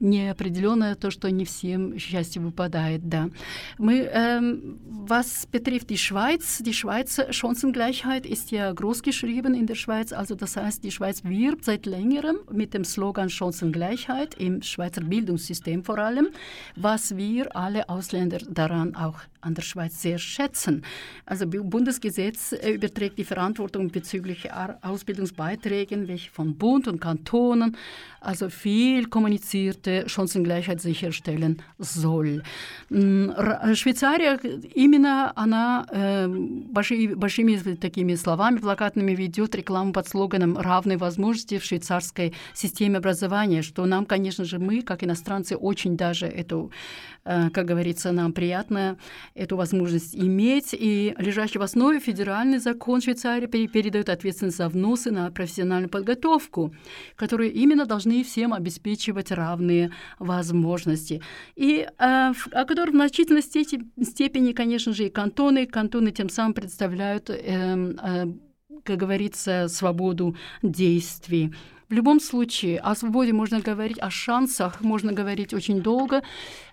неопределенное, 0.00 0.94
то, 0.94 1.10
что 1.10 1.30
не 1.30 1.44
всем 1.44 1.98
счастье 1.98 2.40
выпадает, 2.42 3.08
да. 3.08 3.30
Мы, 3.78 4.08
ähm, 4.12 4.78
was 5.06 5.46
betrifft 5.50 5.90
die 5.90 5.98
Schweiz, 5.98 6.62
die 6.64 6.74
Schweiz 6.74 7.20
Chancengleichheit 7.30 8.26
ist 8.26 8.50
ja 8.50 8.72
groß 8.72 9.02
geschrieben 9.02 9.54
in 9.54 9.66
der 9.66 9.74
Schweiz, 9.74 10.12
also 10.12 10.34
das 10.34 10.56
heißt, 10.56 10.82
die 10.84 10.90
Schweiz 10.90 11.22
wirbt 11.24 11.64
seit 11.64 11.86
längerem 11.86 12.36
mit 12.50 12.74
dem 12.74 12.84
Slogan 12.84 13.28
Chancengleichheit 13.28 14.34
im 14.34 14.62
Schweizer 14.62 15.02
Bildungssystem 15.02 15.84
vor 15.84 15.98
allem, 15.98 16.28
was 16.76 17.16
wir 17.16 17.54
alle 17.56 17.88
Ausländer 17.88 18.38
daran 18.38 18.94
auch 18.94 19.20
an 19.40 19.54
der 19.54 19.62
Schweiz 19.62 20.00
sehr 20.00 20.18
schätzen. 20.18 20.82
Also 21.26 21.46
Bu- 21.46 21.64
Bundesgesetz 21.64 22.52
äh, 22.52 22.72
überträgt 22.72 23.18
die 23.18 23.24
Verantwortung 23.24 23.88
bezüglich 23.90 24.52
Ar- 24.52 24.78
Ausbildungsbeiträgen, 24.80 26.08
welche 26.08 26.30
von 26.30 26.56
Bund 26.56 26.88
und 26.88 27.00
Kantonen 27.00 27.76
also 28.20 28.48
viel 28.48 28.97
kommunizierte 29.07 30.05
Chancengleichheit 30.07 30.81
sicherstellen 30.81 31.61
soll. 31.79 32.41
Р- 32.89 33.75
Швейцария 33.75 34.39
именно 34.75 35.31
она 35.35 35.85
э, 35.91 36.27
больши- 36.27 37.15
большими 37.15 37.55
такими 37.75 38.15
словами 38.15 38.57
плакатными 38.57 39.13
ведет 39.15 39.55
рекламу 39.55 39.93
под 39.93 40.07
слоганом 40.07 40.57
«равные 40.57 40.97
возможности 40.97 41.57
в 41.57 41.63
швейцарской 41.63 42.33
системе 42.53 42.97
образования», 42.97 43.61
что 43.61 43.85
нам, 43.85 44.05
конечно 44.05 44.45
же, 44.45 44.59
мы, 44.59 44.81
как 44.81 45.03
иностранцы, 45.03 45.55
очень 45.55 45.97
даже 45.97 46.25
эту, 46.25 46.71
э, 47.18 47.18
как 47.53 47.65
говорится, 47.65 48.11
нам 48.11 48.33
приятно 48.33 48.97
эту 49.35 49.55
возможность 49.55 50.15
иметь. 50.15 50.73
И 50.73 51.13
лежащий 51.17 51.59
в 51.59 51.61
основе 51.61 51.99
федеральный 51.99 52.59
закон 52.59 53.01
Швейцарии 53.01 53.47
пере- 53.47 53.67
передает 53.67 54.09
ответственность 54.09 54.57
за 54.57 54.69
вносы 54.69 55.11
на 55.11 55.29
профессиональную 55.31 55.89
подготовку, 55.89 56.73
которые 57.15 57.51
именно 57.51 57.85
должны 57.85 58.23
всем 58.23 58.53
обеспечивать 58.53 59.31
равные 59.31 59.91
возможности. 60.19 61.21
И 61.55 61.87
э, 61.87 62.33
о 62.51 62.65
которых 62.65 62.93
в 62.93 62.97
значительной 62.97 63.41
степени, 63.41 63.89
степени, 64.03 64.53
конечно 64.53 64.93
же, 64.93 65.05
и 65.05 65.09
кантоны. 65.09 65.65
Кантоны 65.65 66.11
тем 66.11 66.29
самым 66.29 66.53
представляют, 66.53 67.29
эм, 67.29 67.97
э, 68.01 68.25
как 68.83 68.97
говорится, 68.97 69.67
свободу 69.67 70.35
действий. 70.61 71.53
В 71.89 71.93
любом 71.93 72.19
случае, 72.19 72.79
о 72.79 72.93
свободе 72.93 73.33
можно 73.33 73.61
говорить, 73.61 73.97
о 73.99 74.11
шансах 74.11 74.81
можно 74.81 75.11
говорить 75.11 75.55
очень 75.55 75.81
долго. 75.81 76.21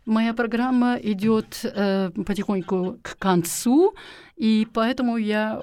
Моя 0.05 0.35
программа 0.35 0.97
идет 0.97 1.61
э, 1.65 2.11
потихоньку 2.27 2.99
к 3.03 3.17
концу, 3.19 3.95
и 4.37 4.67
поэтому 4.75 5.17
я 5.17 5.63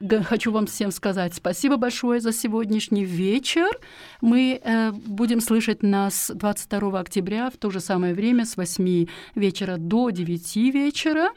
г- 0.00 0.24
хочу 0.24 0.50
вам 0.50 0.66
всем 0.66 0.90
сказать 0.90 1.34
спасибо 1.34 1.76
большое 1.76 2.18
за 2.18 2.32
сегодняшний 2.32 3.04
вечер. 3.04 3.78
Мы 4.20 4.60
э, 4.60 4.90
будем 4.90 5.40
слышать 5.40 5.84
нас 5.84 6.32
22 6.34 6.98
октября 6.98 7.50
в 7.50 7.56
то 7.56 7.70
же 7.70 7.78
самое 7.78 8.12
время 8.12 8.44
с 8.44 8.56
8 8.56 9.06
вечера 9.36 9.76
до 9.78 10.10
9 10.10 10.56
вечера. 10.74 11.30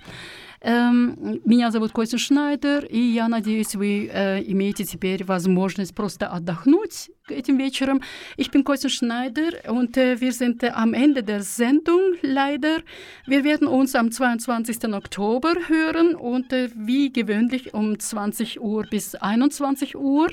Эм, 0.61 1.41
Меня 1.45 1.71
зовут 1.71 1.93
Костя 1.93 2.19
Шнайдер, 2.19 2.85
и 2.85 2.99
я 2.99 3.29
надеюсь, 3.29 3.75
вы 3.75 4.09
э, 4.13 4.43
имеете 4.47 4.85
теперь 4.85 5.25
возможность 5.25 5.95
просто 5.95 6.29
отдохнуть 6.29 7.11
этим 7.29 7.59
вечером. 7.59 8.01
Ich 8.37 8.51
bin 8.51 8.65
Kostja 8.65 8.89
Schneider 8.89 9.69
und 9.69 9.97
äh, 9.97 10.21
wir 10.21 10.33
sind 10.33 10.63
äh, 10.63 10.71
am 10.71 10.95
Ende 10.95 11.23
der 11.23 11.43
Sendung 11.43 12.15
leider. 12.23 12.81
Wir 13.27 13.45
werden 13.45 13.67
uns 13.67 13.95
am 13.95 14.11
22. 14.11 14.93
Oktober 14.93 15.55
hören 15.69 16.15
und 16.15 16.53
äh, 16.53 16.71
wie 16.75 17.13
gewöhnlich 17.13 17.75
um 17.75 17.99
20 17.99 18.61
Uhr 18.61 18.85
bis 18.85 19.15
21 19.15 19.97
Uhr 19.97 20.29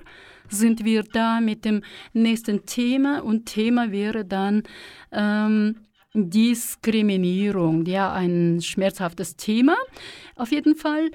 sind 0.49 0.83
wir 0.83 1.03
da 1.03 1.41
mit 1.41 1.65
dem 1.65 1.83
nächsten 2.13 2.65
Thema 2.65 3.23
und 3.23 3.45
Thema 3.45 3.91
wäre 3.91 4.25
dann 4.25 4.63
ähm, 5.11 5.75
Diskriminierung. 6.13 7.85
Ja, 7.85 8.11
ein 8.13 8.61
schmerzhaftes 8.61 9.35
Thema 9.35 9.75
auf 10.35 10.51
jeden 10.51 10.75
Fall. 10.75 11.11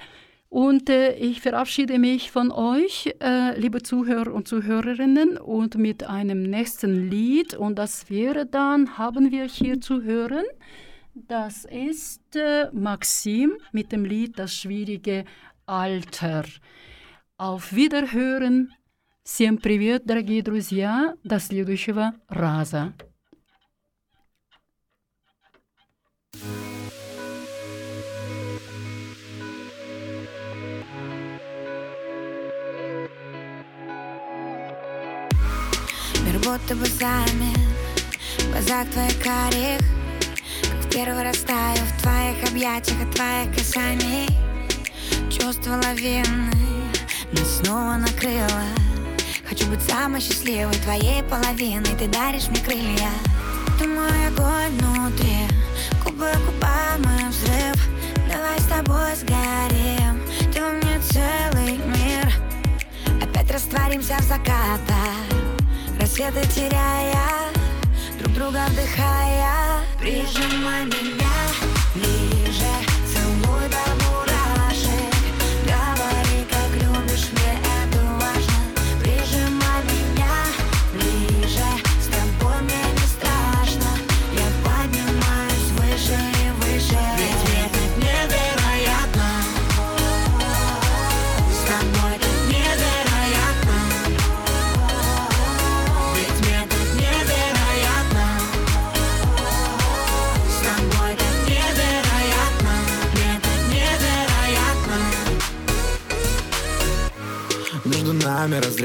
Und 0.49 0.89
äh, 0.89 1.15
ich 1.15 1.41
verabschiede 1.41 1.99
mich 1.99 2.31
von 2.31 2.51
euch, 2.51 3.13
äh, 3.19 3.59
liebe 3.59 3.81
Zuhörer 3.81 4.33
und 4.33 4.47
Zuhörerinnen, 4.47 5.37
und 5.37 5.75
mit 5.75 6.03
einem 6.03 6.43
nächsten 6.43 7.09
Lied. 7.09 7.55
Und 7.55 7.77
das 7.77 8.09
wäre 8.09 8.45
dann, 8.45 8.97
haben 8.97 9.31
wir 9.31 9.45
hier 9.45 9.81
zu 9.81 10.03
hören, 10.03 10.45
das 11.13 11.65
ist 11.65 12.35
äh, 12.35 12.69
Maxim 12.71 13.53
mit 13.71 13.91
dem 13.91 14.05
Lied 14.05 14.37
Das 14.37 14.53
schwierige 14.53 15.25
Alter. 15.65 16.45
Auf 17.37 17.73
Wiederhören. 17.73 18.73
Всем 19.23 19.57
привет, 19.57 20.05
дорогие 20.05 20.43
друзья. 20.43 21.15
До 21.23 21.39
следующего 21.39 22.13
раза. 22.29 22.93
Мир 36.24 36.38
будто 36.38 36.76
бы 36.76 36.86
замер 36.86 37.58
В 38.38 38.52
глазах 38.52 38.88
твоих 38.90 39.22
карих 39.22 39.80
Как 40.62 40.84
в 40.84 40.90
первый 40.90 41.22
раз 41.22 41.38
таю 41.38 41.84
в 41.84 42.02
твоих 42.02 42.48
объятиях 42.48 43.02
От 43.02 43.14
твоих 43.14 43.54
касаний. 43.56 44.28
Чувство 45.30 45.72
лавины 45.72 46.52
Нас 47.32 47.58
снова 47.58 47.96
накрыло. 47.96 48.64
Хочу 49.48 49.66
быть 49.66 49.82
самой 49.82 50.20
счастливой 50.20 50.74
твоей 50.74 51.22
половиной. 51.24 51.96
Ты 51.98 52.06
даришь 52.06 52.48
мне 52.48 52.60
крылья. 52.60 53.10
Ты 53.78 53.88
мой 53.88 54.26
огонь 54.28 54.78
внутри 54.78 55.48
Губы 56.20 56.32
к 56.32 56.44
губам 56.44 57.02
и 57.18 57.28
взрыв. 57.30 57.88
Давай 58.28 58.60
с 58.60 58.64
тобой 58.64 59.14
сгорим 59.14 60.20
Ты 60.52 60.60
во 60.60 60.72
мне 60.72 61.00
целый 61.00 61.78
мир. 61.78 62.30
Опять 63.22 63.50
растворимся 63.50 64.16
в 64.18 64.24
закатах 64.24 65.16
Рассветы 65.98 66.46
теряя 66.54 67.48
Друг 68.18 68.34
друга 68.34 68.66
вдыхая 68.68 69.80
Прижимай 69.98 70.84
меня 70.84 71.69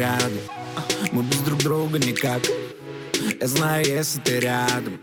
разряды 0.06 0.42
Мы 1.12 1.24
без 1.24 1.38
друг 1.40 1.60
друга 1.64 2.00
никак. 2.00 2.42
Я 3.40 3.48
знаю, 3.48 3.86
если 3.86 4.20
ты 4.20 4.40
рядом. 4.40 5.00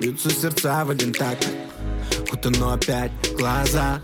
Бьются 0.00 0.30
сердца 0.30 0.84
в 0.84 0.90
один 0.90 1.12
такт. 1.12 1.48
Утону 2.32 2.70
опять 2.70 3.12
в 3.22 3.36
глаза. 3.36 4.00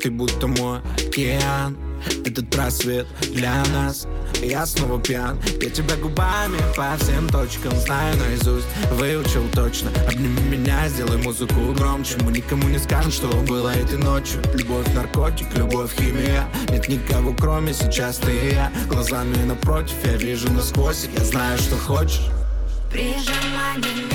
Ты 0.00 0.10
будто 0.10 0.46
мой 0.46 0.80
океан. 0.96 1.76
Этот 2.24 2.54
рассвет 2.54 3.06
для 3.32 3.64
нас 3.72 4.06
И 4.44 4.48
Я 4.48 4.66
снова 4.66 5.00
пьян. 5.00 5.38
Я 5.60 5.70
тебя 5.70 5.96
губами 5.96 6.58
по 6.76 6.96
всем 6.98 7.28
точкам 7.28 7.72
Знаю 7.76 8.16
наизусть, 8.18 8.66
выучил 8.92 9.48
точно. 9.54 9.90
Обними 10.06 10.40
меня, 10.42 10.88
сделай 10.88 11.16
музыку 11.16 11.72
громче. 11.74 12.16
Мы 12.24 12.32
никому 12.32 12.68
не 12.68 12.78
скажем, 12.78 13.10
что 13.10 13.28
было 13.28 13.70
этой 13.70 13.98
ночью. 13.98 14.42
Любовь, 14.54 14.86
наркотик, 14.94 15.46
любовь, 15.54 15.92
химия. 15.96 16.46
Нет 16.68 16.88
никого, 16.88 17.34
кроме 17.34 17.72
сейчас 17.72 18.18
ты 18.18 18.32
и 18.32 18.54
я. 18.54 18.70
Глазами 18.88 19.36
напротив, 19.44 19.94
я 20.04 20.16
вижу 20.16 20.52
насквозь. 20.52 21.08
Я 21.16 21.24
знаю, 21.24 21.58
что 21.58 21.76
хочешь. 21.76 22.28
Прижимай 22.90 23.78
меня 23.78 24.14